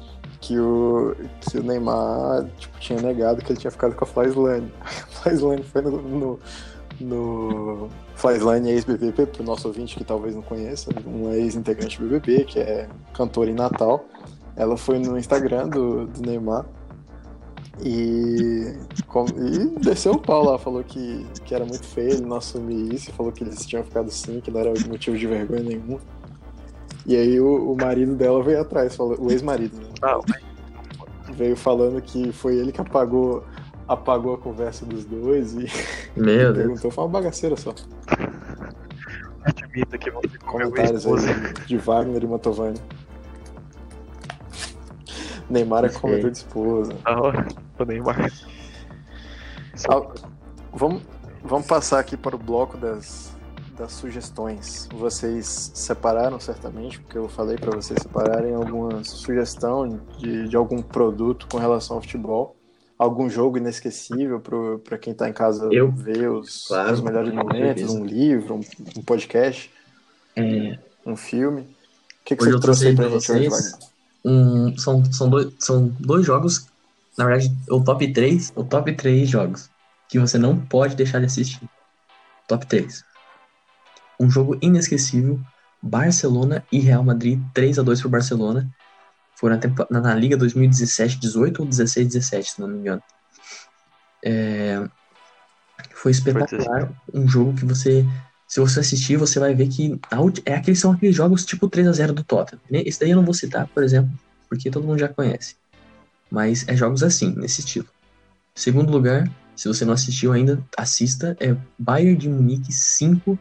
que 0.41 0.59
o, 0.59 1.15
que 1.41 1.59
o 1.59 1.63
Neymar 1.63 2.47
tipo, 2.59 2.79
tinha 2.79 3.01
negado 3.01 3.43
que 3.43 3.53
ele 3.53 3.59
tinha 3.59 3.71
ficado 3.71 3.95
com 3.95 4.05
a 4.05 4.07
Flyslane. 4.07 4.73
A 4.81 5.23
Flyslane 5.23 5.63
foi 5.63 5.83
no, 5.83 6.01
no, 6.01 6.41
no 7.01 7.89
Flyslane 8.15 8.71
ex-BBB, 8.71 9.27
para 9.27 9.43
o 9.43 9.45
nosso 9.45 9.69
ouvinte 9.69 9.97
que 9.97 10.05
talvez 10.05 10.35
não 10.35 10.43
conheça, 10.43 10.91
uma 11.05 11.35
ex-integrante 11.37 12.01
do 12.01 12.09
BBB, 12.09 12.45
que 12.45 12.59
é 12.59 12.89
cantora 13.13 13.51
em 13.51 13.55
Natal. 13.55 14.05
Ela 14.57 14.77
foi 14.77 14.99
no 14.99 15.19
Instagram 15.19 15.69
do, 15.69 16.07
do 16.07 16.23
Neymar 16.23 16.65
e, 17.83 18.77
e 19.39 19.79
desceu 19.81 20.13
o 20.13 20.19
pau 20.19 20.45
lá, 20.45 20.59
falou 20.59 20.83
que, 20.85 21.27
que 21.45 21.55
era 21.55 21.65
muito 21.65 21.85
feio 21.85 22.13
ele 22.13 22.27
não 22.27 22.37
assumir 22.37 22.95
isso, 22.95 23.13
falou 23.13 23.33
que 23.33 23.45
eles 23.45 23.65
tinham 23.67 23.85
ficado 23.85 24.09
assim, 24.09 24.41
que 24.41 24.51
não 24.51 24.61
era 24.61 24.73
motivo 24.89 25.17
de 25.17 25.27
vergonha 25.27 25.63
nenhuma. 25.63 25.99
E 27.07 27.17
aí 27.17 27.41
o, 27.41 27.73
o 27.73 27.77
marido 27.77 28.15
dela 28.15 28.43
veio 28.43 28.61
atrás, 28.61 28.95
falou, 28.95 29.17
o 29.19 29.31
ex-marido, 29.31 29.77
né? 29.77 29.89
Ah, 30.03 30.21
veio 31.33 31.57
falando 31.57 32.01
que 32.01 32.33
foi 32.33 32.57
ele 32.57 32.73
que 32.73 32.81
apagou, 32.81 33.45
apagou 33.89 34.35
a 34.35 34.39
conversa 34.39 34.85
dos 34.85 35.05
dois 35.05 35.55
e, 35.55 35.67
Meu 36.17 36.51
e 36.51 36.55
perguntou, 36.55 36.91
foi 36.91 37.05
uma 37.05 37.11
bagaceira 37.11 37.57
só. 37.57 37.75
Admita 39.43 39.97
que 39.97 40.11
você 40.11 40.39
Comentários 40.39 41.07
aí 41.07 41.53
de 41.67 41.77
Wagner 41.79 42.23
e 42.23 42.27
Mantovani. 42.27 42.81
Neymar 45.49 45.85
é 45.85 45.89
comedor 45.89 46.31
de 46.31 46.39
esposa. 46.39 46.95
Ah, 47.05 47.45
o 47.83 47.87
Neymar. 47.87 48.33
Vamos, 50.73 51.03
vamos 51.43 51.67
passar 51.67 51.99
aqui 51.99 52.17
para 52.17 52.37
o 52.37 52.39
bloco 52.39 52.77
das, 52.77 53.33
das 53.77 53.93
sugestões. 53.93 54.89
Vocês 54.93 55.73
separaram 55.75 56.39
certamente, 56.39 57.01
porque 57.01 57.19
eu 57.19 57.29
falei 57.29 57.57
para 57.57 57.75
vocês 57.75 57.99
separarem 58.03 58.55
alguma 58.55 59.03
sugestão 59.05 60.01
de, 60.19 60.49
de 60.49 60.57
algum 60.57 60.83
produto 60.83 61.47
com 61.51 61.59
relação 61.59 61.97
ao 61.97 62.03
futebol. 62.03 62.57
Algum 62.99 63.31
jogo 63.31 63.57
inesquecível 63.57 64.43
para 64.85 64.99
quem 64.99 65.13
está 65.13 65.27
em 65.27 65.33
casa 65.33 65.71
eu, 65.73 65.91
ver 65.91 66.31
os, 66.31 66.69
claro, 66.69 66.93
os 66.93 67.01
melhores 67.01 67.33
momentos, 67.33 67.91
um 67.95 68.05
livro, 68.05 68.57
um, 68.57 68.61
um 68.99 69.03
podcast, 69.03 69.71
é... 70.37 70.79
um 71.07 71.17
filme. 71.17 71.63
O 71.63 72.25
que, 72.25 72.37
que 72.37 72.45
você 72.45 72.61
trouxe 72.61 72.89
aí 72.89 72.95
pra 72.95 73.09
gente 73.09 73.33
hoje, 73.33 73.49
Wagner? 73.49 73.91
Um, 74.23 74.77
são, 74.77 75.03
são, 75.07 75.31
dois, 75.31 75.49
são 75.59 75.87
dois 75.99 76.27
jogos, 76.27 76.67
na 77.19 77.27
verdade, 77.27 77.55
o 77.69 77.83
top 77.83 78.13
3, 78.13 78.53
o 78.57 78.65
top 78.65 78.93
3 78.95 79.29
jogos 79.29 79.71
que 80.09 80.19
você 80.19 80.39
não 80.39 80.59
pode 80.59 80.97
deixar 80.97 81.21
de 81.21 81.27
assistir. 81.27 81.69
Top 82.49 82.67
3 82.67 83.05
um 84.21 84.31
jogo 84.31 84.59
inesquecível. 84.61 85.41
Barcelona 85.83 86.63
e 86.71 86.79
Real 86.79 87.03
Madrid, 87.03 87.41
3 87.55 87.79
a 87.79 87.83
2 87.83 88.03
para 88.03 88.11
Barcelona. 88.11 88.71
Foi 89.35 89.49
na, 89.49 89.59
na, 89.99 90.15
Liga 90.15 90.37
2017-18 90.37 91.61
ou 91.61 91.67
16-17, 91.67 92.43
se 92.43 92.61
não 92.61 92.69
me 92.69 92.79
engano. 92.79 93.03
É, 94.23 94.87
foi 95.95 96.13
espetacular. 96.13 96.93
Um 97.15 97.27
jogo 97.27 97.55
que 97.55 97.65
você, 97.65 98.05
se 98.47 98.61
você 98.61 98.81
assistir, 98.81 99.17
você 99.17 99.41
vai 99.41 99.55
ver 99.55 99.69
que 99.69 99.99
é 100.45 100.55
aqueles, 100.55 100.79
são 100.79 100.93
aqueles 100.93 101.17
jogos 101.17 101.47
tipo 101.47 101.67
3 101.67 101.89
a 101.89 101.93
0 101.93 102.13
do 102.13 102.25
Tottenham. 102.25 102.61
Esse 102.71 103.01
daí 103.01 103.11
eu 103.13 103.17
não 103.17 103.25
vou 103.25 103.33
citar, 103.33 103.67
por 103.69 103.83
exemplo, 103.83 104.13
porque 104.51 104.71
todo 104.71 104.87
mundo 104.87 104.99
já 104.99 105.09
conhece. 105.09 105.57
Mas 106.31 106.67
é 106.69 106.77
jogos 106.77 107.03
assim, 107.03 107.35
nesse 107.37 107.61
estilo. 107.61 107.87
Segundo 108.55 108.91
lugar, 108.91 109.29
se 109.57 109.67
você 109.69 109.85
não 109.85 109.93
assistiu 109.95 110.33
ainda, 110.33 110.63
assista. 110.77 111.37
É 111.41 111.57
Bayern 111.79 112.17
de 112.17 112.29
Munique 112.29 112.73
5 112.73 113.39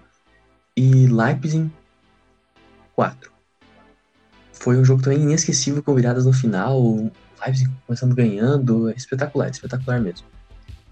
e 0.76 1.08
Leipzig 1.08 1.70
4. 2.96 3.32
Foi 4.54 4.78
um 4.78 4.84
jogo 4.84 5.02
também 5.02 5.22
inesquecível 5.22 5.82
com 5.82 5.96
viradas 5.96 6.26
no 6.26 6.34
final, 6.34 6.82
Leipzig 7.42 7.72
começando 7.88 8.14
ganhando, 8.14 8.90
é 8.90 8.94
espetacular, 8.94 9.50
espetacular 9.50 10.02
mesmo. 10.02 10.28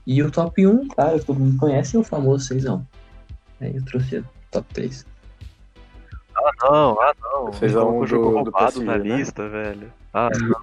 E 0.06 0.24
o 0.24 0.32
top 0.32 0.66
1, 0.66 0.88
claro, 0.88 1.20
que 1.20 1.26
todo 1.26 1.40
mundo 1.40 1.58
conhece, 1.58 1.98
é 1.98 2.00
o 2.00 2.04
famoso 2.04 2.48
6x1. 2.54 2.82
Aí 3.60 3.76
eu 3.76 3.84
trouxe 3.84 4.20
o 4.20 4.26
top 4.52 4.74
3. 4.74 5.06
Ah, 6.34 6.52
não, 6.62 7.02
ah, 7.02 7.14
não. 7.22 7.52
Fez 7.52 7.76
a 7.76 7.84
um 7.84 8.00
o 8.00 8.08
jogo 8.08 8.24
do- 8.26 8.30
do 8.30 8.52
roubado 8.52 8.72
PSG, 8.72 8.86
na 8.86 8.98
né? 8.98 9.18
lista, 9.18 9.50
velho. 9.50 9.92
Ah, 10.14 10.30
não. 10.40 10.62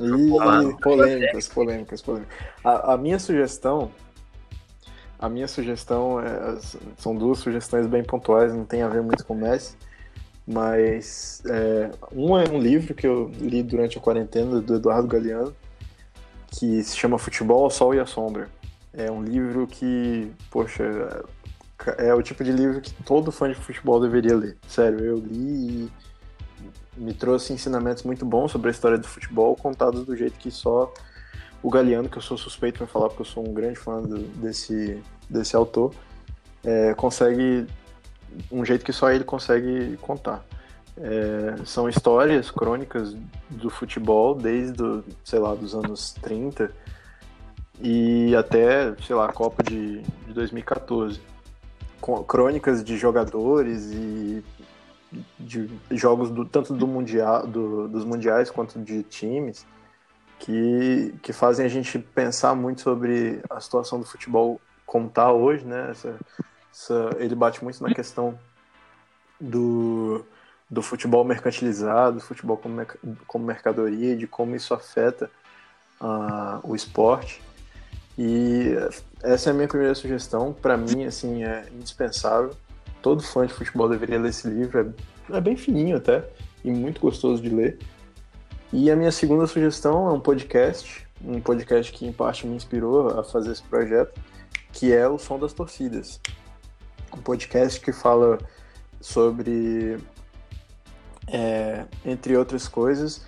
Ih, 0.00 0.76
polêmicas, 0.80 1.48
polêmicas, 1.48 2.02
polêmicas. 2.02 2.36
A, 2.64 2.94
a 2.94 2.96
minha 2.96 3.18
sugestão. 3.18 3.90
A 5.18 5.28
minha 5.28 5.48
sugestão 5.48 6.20
é, 6.20 6.58
são 6.96 7.16
duas 7.16 7.38
sugestões 7.38 7.86
bem 7.86 8.04
pontuais, 8.04 8.54
não 8.54 8.64
tem 8.64 8.82
a 8.82 8.88
ver 8.88 9.02
muito 9.02 9.24
com 9.24 9.34
o 9.34 9.36
Messi. 9.36 9.76
Mas 10.46 11.42
é, 11.46 11.90
um 12.12 12.38
é 12.38 12.48
um 12.48 12.58
livro 12.58 12.94
que 12.94 13.06
eu 13.06 13.30
li 13.38 13.62
durante 13.62 13.98
a 13.98 14.00
quarentena 14.00 14.60
do 14.60 14.76
Eduardo 14.76 15.08
Galeano, 15.08 15.54
que 16.50 16.82
se 16.82 16.96
chama 16.96 17.18
Futebol, 17.18 17.66
o 17.66 17.70
Sol 17.70 17.94
e 17.94 18.00
a 18.00 18.06
Sombra. 18.06 18.48
É 18.94 19.10
um 19.10 19.22
livro 19.22 19.66
que, 19.66 20.32
poxa, 20.50 21.24
é 21.98 22.14
o 22.14 22.22
tipo 22.22 22.42
de 22.42 22.50
livro 22.50 22.80
que 22.80 22.92
todo 23.04 23.30
fã 23.30 23.48
de 23.48 23.54
futebol 23.54 24.00
deveria 24.00 24.36
ler. 24.36 24.56
Sério, 24.66 25.04
eu 25.04 25.16
li 25.18 25.84
e 25.84 25.92
me 26.98 27.14
trouxe 27.14 27.52
ensinamentos 27.52 28.02
muito 28.02 28.24
bons 28.26 28.50
sobre 28.52 28.68
a 28.68 28.70
história 28.70 28.98
do 28.98 29.06
futebol, 29.06 29.54
contados 29.56 30.04
do 30.04 30.16
jeito 30.16 30.38
que 30.38 30.50
só 30.50 30.92
o 31.62 31.70
Galeano, 31.70 32.08
que 32.08 32.18
eu 32.18 32.22
sou 32.22 32.36
suspeito 32.38 32.78
para 32.78 32.86
falar, 32.86 33.08
porque 33.08 33.22
eu 33.22 33.26
sou 33.26 33.48
um 33.48 33.52
grande 33.52 33.76
fã 33.78 34.00
do- 34.02 34.18
desse, 34.40 35.02
desse 35.28 35.56
autor, 35.56 35.92
é, 36.64 36.94
consegue 36.94 37.66
um 38.50 38.64
jeito 38.64 38.84
que 38.84 38.92
só 38.92 39.10
ele 39.10 39.24
consegue 39.24 39.96
contar. 39.98 40.44
É, 40.96 41.54
são 41.64 41.88
histórias, 41.88 42.50
crônicas 42.50 43.14
do 43.48 43.70
futebol 43.70 44.34
desde, 44.34 44.82
o, 44.82 45.04
sei 45.24 45.38
lá, 45.38 45.54
dos 45.54 45.74
anos 45.74 46.12
30 46.20 46.70
e 47.80 48.34
até, 48.34 48.94
sei 49.06 49.14
lá, 49.14 49.26
a 49.26 49.32
Copa 49.32 49.62
de, 49.62 50.00
de 50.02 50.32
2014. 50.34 51.20
Com- 52.00 52.22
Crônicas 52.24 52.82
de 52.84 52.96
jogadores 52.96 53.90
e 53.92 54.44
de 55.38 55.70
jogos 55.90 56.30
do, 56.30 56.44
tanto 56.44 56.74
do 56.74 56.86
mundial, 56.86 57.46
do- 57.46 57.88
dos 57.88 58.04
mundiais 58.04 58.50
quanto 58.50 58.78
de 58.78 59.02
times 59.02 59.66
que, 60.38 61.14
que 61.22 61.32
fazem 61.32 61.64
a 61.66 61.68
gente 61.68 61.98
pensar 61.98 62.54
muito 62.54 62.82
sobre 62.82 63.40
a 63.50 63.60
situação 63.60 63.98
do 63.98 64.04
futebol 64.06 64.60
como 64.86 65.08
está 65.08 65.32
hoje, 65.32 65.64
né? 65.64 65.90
Essa- 65.90 66.18
essa- 66.72 67.10
ele 67.18 67.34
bate 67.34 67.62
muito 67.64 67.82
na 67.82 67.92
questão 67.94 68.38
do, 69.40 70.24
do 70.70 70.82
futebol 70.82 71.24
mercantilizado, 71.24 72.16
do 72.18 72.22
futebol 72.22 72.56
como, 72.56 72.84
como 73.26 73.44
mercadoria, 73.44 74.16
de 74.16 74.26
como 74.26 74.54
isso 74.54 74.74
afeta 74.74 75.30
ah, 76.00 76.60
o 76.62 76.74
esporte. 76.76 77.42
E 78.16 78.74
essa 79.22 79.50
é 79.50 79.52
a 79.52 79.54
minha 79.54 79.68
primeira 79.68 79.94
sugestão. 79.94 80.52
Para 80.52 80.76
mim, 80.76 81.04
assim, 81.04 81.44
é 81.44 81.68
indispensável. 81.72 82.50
Todo 83.02 83.22
fã 83.22 83.46
de 83.46 83.52
futebol 83.52 83.88
deveria 83.88 84.18
ler 84.18 84.30
esse 84.30 84.48
livro. 84.48 84.94
É, 85.30 85.36
é 85.36 85.40
bem 85.40 85.56
fininho 85.56 85.96
até 85.96 86.28
e 86.64 86.70
muito 86.70 87.00
gostoso 87.00 87.42
de 87.42 87.48
ler. 87.48 87.78
E 88.72 88.90
a 88.90 88.96
minha 88.96 89.12
segunda 89.12 89.46
sugestão 89.46 90.08
é 90.08 90.12
um 90.12 90.20
podcast, 90.20 91.06
um 91.24 91.40
podcast 91.40 91.92
que 91.92 92.06
em 92.06 92.12
parte 92.12 92.46
me 92.46 92.54
inspirou 92.54 93.18
a 93.18 93.24
fazer 93.24 93.52
esse 93.52 93.62
projeto, 93.62 94.20
que 94.72 94.92
é 94.92 95.08
o 95.08 95.18
Som 95.18 95.38
das 95.38 95.52
Torcidas. 95.52 96.20
Um 97.16 97.20
podcast 97.20 97.80
que 97.80 97.92
fala 97.92 98.38
sobre, 99.00 99.96
é, 101.26 101.86
entre 102.04 102.36
outras 102.36 102.68
coisas, 102.68 103.24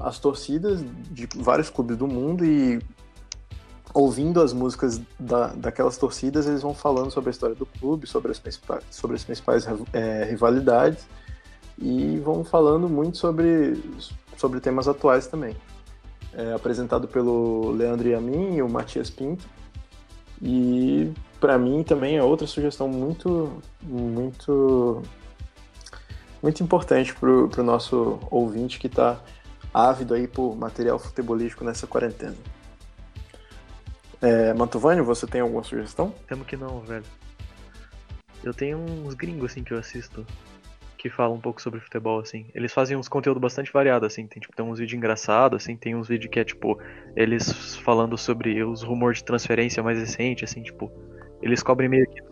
as 0.00 0.18
torcidas 0.18 0.84
de 1.10 1.28
vários 1.36 1.68
clubes 1.68 1.96
do 1.96 2.06
mundo 2.06 2.44
e 2.44 2.80
ouvindo 3.94 4.40
as 4.40 4.52
músicas 4.52 5.00
da, 5.18 5.48
daquelas 5.48 5.96
torcidas, 5.96 6.46
eles 6.46 6.62
vão 6.62 6.74
falando 6.74 7.10
sobre 7.10 7.30
a 7.30 7.32
história 7.32 7.54
do 7.54 7.66
clube, 7.66 8.06
sobre 8.06 8.30
as 8.30 8.38
principais, 8.38 8.84
sobre 8.90 9.16
as 9.16 9.24
principais 9.24 9.66
é, 9.92 10.24
rivalidades 10.24 11.06
e 11.78 12.18
vão 12.18 12.44
falando 12.44 12.88
muito 12.88 13.18
sobre, 13.18 13.82
sobre 14.36 14.60
temas 14.60 14.88
atuais 14.88 15.26
também. 15.26 15.56
É 16.32 16.54
apresentado 16.54 17.06
pelo 17.06 17.72
Leandro 17.72 18.08
Yamin 18.08 18.56
e 18.56 18.62
o 18.62 18.68
Matias 18.68 19.10
Pinto. 19.10 19.44
E 20.40 21.12
para 21.38 21.58
mim 21.58 21.82
também 21.82 22.16
é 22.16 22.22
outra 22.22 22.46
sugestão 22.46 22.88
muito, 22.88 23.52
muito, 23.82 25.02
muito 26.42 26.62
importante 26.62 27.14
para 27.14 27.30
o 27.30 27.64
nosso 27.64 28.18
ouvinte 28.30 28.78
que 28.78 28.86
está 28.86 29.20
ávido 29.72 30.14
aí 30.14 30.26
por 30.26 30.56
material 30.56 30.98
futebolístico 30.98 31.64
nessa 31.64 31.86
quarentena. 31.86 32.36
É, 34.22 34.54
Mantovani, 34.54 35.00
você 35.00 35.26
tem 35.26 35.40
alguma 35.40 35.62
sugestão? 35.64 36.14
Temo 36.28 36.44
que 36.44 36.56
não, 36.56 36.80
velho. 36.80 37.04
Eu 38.42 38.54
tenho 38.54 38.78
uns 38.78 39.14
gringos 39.14 39.52
assim 39.52 39.62
que 39.62 39.72
eu 39.72 39.78
assisto 39.78 40.24
que 41.02 41.10
falam 41.10 41.34
um 41.34 41.40
pouco 41.40 41.60
sobre 41.60 41.80
futebol, 41.80 42.20
assim. 42.20 42.46
Eles 42.54 42.72
fazem 42.72 42.96
uns 42.96 43.08
conteúdo 43.08 43.40
bastante 43.40 43.72
variado, 43.72 44.06
assim. 44.06 44.24
Tem, 44.24 44.40
tipo, 44.40 44.54
tem 44.54 44.64
uns 44.64 44.78
vídeos 44.78 44.96
engraçados, 44.96 45.60
assim. 45.60 45.76
Tem 45.76 45.96
uns 45.96 46.06
vídeos 46.06 46.30
que 46.30 46.38
é, 46.38 46.44
tipo, 46.44 46.78
eles 47.16 47.74
falando 47.78 48.16
sobre 48.16 48.62
os 48.62 48.84
rumores 48.84 49.18
de 49.18 49.24
transferência 49.24 49.82
mais 49.82 49.98
recente, 49.98 50.44
assim, 50.44 50.62
tipo. 50.62 50.92
Eles 51.42 51.60
cobrem 51.60 51.88
meio 51.88 52.08
que. 52.08 52.22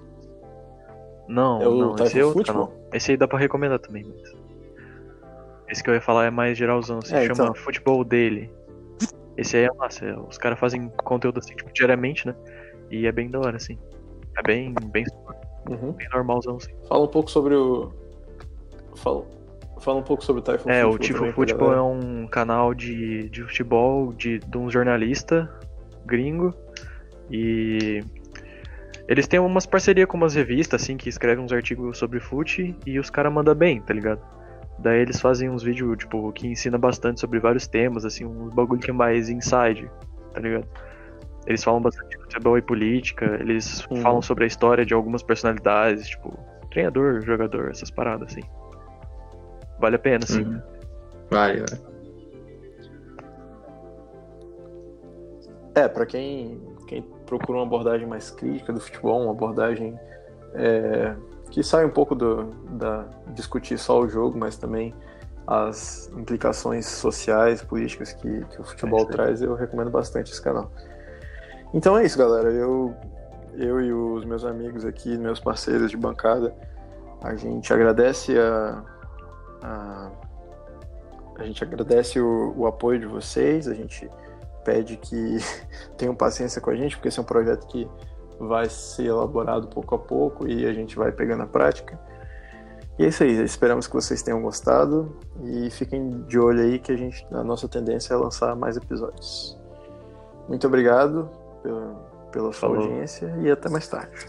Não, 1.27 1.61
É 1.61 1.65
não, 1.65 1.97
esse 1.97 2.21
é 2.21 2.25
outro 2.25 2.45
canal. 2.45 2.73
Esse 2.93 3.11
aí 3.11 3.17
dá 3.17 3.27
pra 3.27 3.41
recomendar 3.41 3.81
também, 3.81 4.05
mas. 4.05 4.33
Esse 5.69 5.83
que 5.83 5.91
eu 5.91 5.95
ia 5.95 6.01
falar 6.01 6.27
é 6.27 6.31
mais 6.31 6.57
geralzão, 6.57 7.03
se 7.03 7.13
É, 7.13 7.23
chama 7.27 7.33
então. 7.33 7.55
Futebol 7.57 8.05
Daily. 8.05 8.49
Esse 9.41 9.57
aí 9.57 9.65
é 9.65 9.73
massa, 9.75 10.05
é- 10.05 10.19
os 10.19 10.37
caras 10.37 10.59
fazem 10.59 10.89
conteúdo 11.03 11.39
assim, 11.39 11.55
tipo, 11.55 11.73
diariamente, 11.73 12.27
né? 12.27 12.35
E 12.91 13.07
é 13.07 13.13
bem 13.13 13.31
da 13.31 13.39
hora, 13.39 13.57
assim. 13.57 13.79
É 14.37 14.43
bem, 14.43 14.75
bem, 14.93 15.05
Uhum. 15.69 15.93
bem 15.93 16.09
normalzão, 16.13 16.57
assim. 16.57 16.71
Fala 16.89 17.05
um 17.05 17.09
pouco 17.09 17.31
sobre 17.31 17.55
o. 17.55 17.91
Fala, 18.97 19.25
fala 19.81 19.99
um 19.99 20.03
pouco 20.03 20.23
sobre 20.23 20.41
o 20.41 20.45
Typhoon 20.45 20.71
É, 20.71 20.85
o 20.85 20.91
Football 20.91 20.99
Tifo 20.99 21.19
também 21.21 21.33
pra 21.33 21.43
Futebol 21.43 21.73
é 21.73 21.77
galera. 21.77 21.83
um 21.85 22.27
canal 22.27 22.75
de, 22.75 23.31
de 23.31 23.43
futebol 23.45 24.13
de, 24.13 24.39
de 24.41 24.59
um 24.59 24.71
jornalista 24.71 25.51
gringo. 26.05 26.55
E 27.31 28.03
eles 29.09 29.27
têm 29.27 29.41
umas 29.41 29.65
parcerias 29.65 30.07
com 30.07 30.17
umas 30.19 30.35
revistas, 30.35 30.83
assim, 30.83 30.97
que 30.99 31.09
escrevem 31.09 31.43
uns 31.45 31.53
artigos 31.53 31.97
sobre 31.97 32.21
fute 32.21 32.77
e 32.85 32.99
os 32.99 33.09
caras 33.09 33.33
mandam 33.33 33.55
bem, 33.55 33.81
tá 33.81 33.95
ligado? 33.95 34.21
Daí 34.81 35.01
eles 35.01 35.21
fazem 35.21 35.51
uns 35.51 35.63
vídeos, 35.63 35.99
tipo, 35.99 36.33
que 36.33 36.49
ensina 36.49 36.79
bastante 36.79 37.21
sobre 37.21 37.39
vários 37.39 37.67
temas, 37.67 38.05
assim, 38.05 38.25
uns 38.25 38.53
bagulho 38.55 38.81
que 38.81 38.91
é 38.91 38.95
mais 38.95 39.29
inside, 39.29 39.91
tá 40.33 40.41
ligado? 40.41 40.67
Eles 41.47 41.63
falam 41.63 41.81
bastante 41.83 42.17
de 42.17 42.23
futebol 42.23 42.57
e 42.57 42.63
política, 42.63 43.37
eles 43.41 43.87
Uhum. 43.91 43.97
falam 44.03 44.23
sobre 44.23 44.45
a 44.45 44.47
história 44.47 44.85
de 44.87 44.95
algumas 44.95 45.23
personalidades, 45.23 46.09
tipo, 46.09 46.33
treinador, 46.71 47.21
jogador, 47.23 47.71
essas 47.71 47.91
paradas, 47.91 48.31
assim. 48.31 48.43
Vale 49.79 49.97
a 49.97 49.99
pena, 49.99 50.25
assim. 50.25 50.45
Uhum. 50.45 50.61
Vale, 51.31 51.61
vale. 51.61 51.91
É, 55.75 55.89
pra 55.89 56.05
quem, 56.05 56.61
quem 56.87 57.03
procura 57.27 57.59
uma 57.59 57.67
abordagem 57.67 58.07
mais 58.07 58.31
crítica 58.31 58.73
do 58.73 58.81
futebol, 58.81 59.23
uma 59.23 59.31
abordagem 59.33 59.99
é, 60.55 61.15
que 61.51 61.63
sai 61.63 61.85
um 61.85 61.91
pouco 61.91 62.15
do, 62.15 62.45
da 62.71 63.05
discutir 63.29 63.79
só 63.79 64.01
o 64.01 64.09
jogo, 64.09 64.39
mas 64.39 64.57
também 64.57 64.95
as 65.47 66.09
implicações 66.17 66.87
sociais, 66.87 67.61
políticas 67.63 68.13
que, 68.13 68.45
que 68.47 68.61
o 68.61 68.65
futebol 68.65 69.03
É 69.03 69.07
traz, 69.07 69.43
eu 69.43 69.55
recomendo 69.55 69.91
bastante 69.91 70.31
esse 70.31 70.41
canal. 70.41 70.71
Então 71.75 71.99
é 71.99 72.05
isso, 72.05 72.17
galera. 72.17 72.51
Eu, 72.51 72.95
eu 73.55 73.81
e 73.81 73.93
os 73.93 74.25
meus 74.25 74.45
amigos 74.45 74.85
aqui, 74.85 75.19
meus 75.19 75.41
parceiros 75.41 75.91
de 75.91 75.97
bancada, 75.97 76.55
a 77.21 77.35
gente 77.35 77.73
agradece 77.73 78.39
a, 78.39 78.85
a, 79.63 80.11
a 81.37 81.45
gente 81.45 81.63
agradece 81.65 82.21
o, 82.21 82.55
o 82.57 82.67
apoio 82.67 83.01
de 83.01 83.07
vocês, 83.07 83.67
a 83.67 83.75
gente 83.75 84.09
pede 84.65 84.97
que 84.97 85.39
tenham 85.99 86.15
paciência 86.15 86.61
com 86.61 86.71
a 86.71 86.77
gente, 86.77 86.97
porque 86.97 87.09
esse 87.09 87.19
é 87.19 87.23
um 87.23 87.27
projeto 87.27 87.67
que 87.67 87.89
vai 88.41 88.69
ser 88.69 89.05
elaborado 89.05 89.69
pouco 89.69 89.95
a 89.95 89.99
pouco 89.99 90.49
e 90.49 90.67
a 90.67 90.73
gente 90.73 90.97
vai 90.97 91.13
pegando 91.13 91.43
a 91.43 91.47
prática. 91.47 92.01
E 92.99 93.05
é 93.05 93.09
isso 93.09 93.23
aí, 93.23 93.43
esperamos 93.45 93.87
que 93.87 93.95
vocês 93.95 94.23
tenham 94.23 94.43
gostado 94.43 95.17
e 95.43 95.71
fiquem 95.71 96.23
de 96.23 96.39
olho 96.39 96.61
aí 96.61 96.79
que 96.79 96.91
a 96.93 96.97
gente 96.97 97.27
a 97.31 97.45
nossa 97.45 97.69
tendência 97.69 98.15
é 98.15 98.17
lançar 98.17 98.55
mais 98.57 98.77
episódios. 98.77 99.59
Muito 100.49 100.67
obrigado 100.67 101.31
pela, 101.63 101.95
pela 102.33 102.53
sua 102.53 102.71
audiência 102.71 103.35
e 103.41 103.51
até 103.51 103.69
mais 103.69 103.87
tarde. 103.89 104.27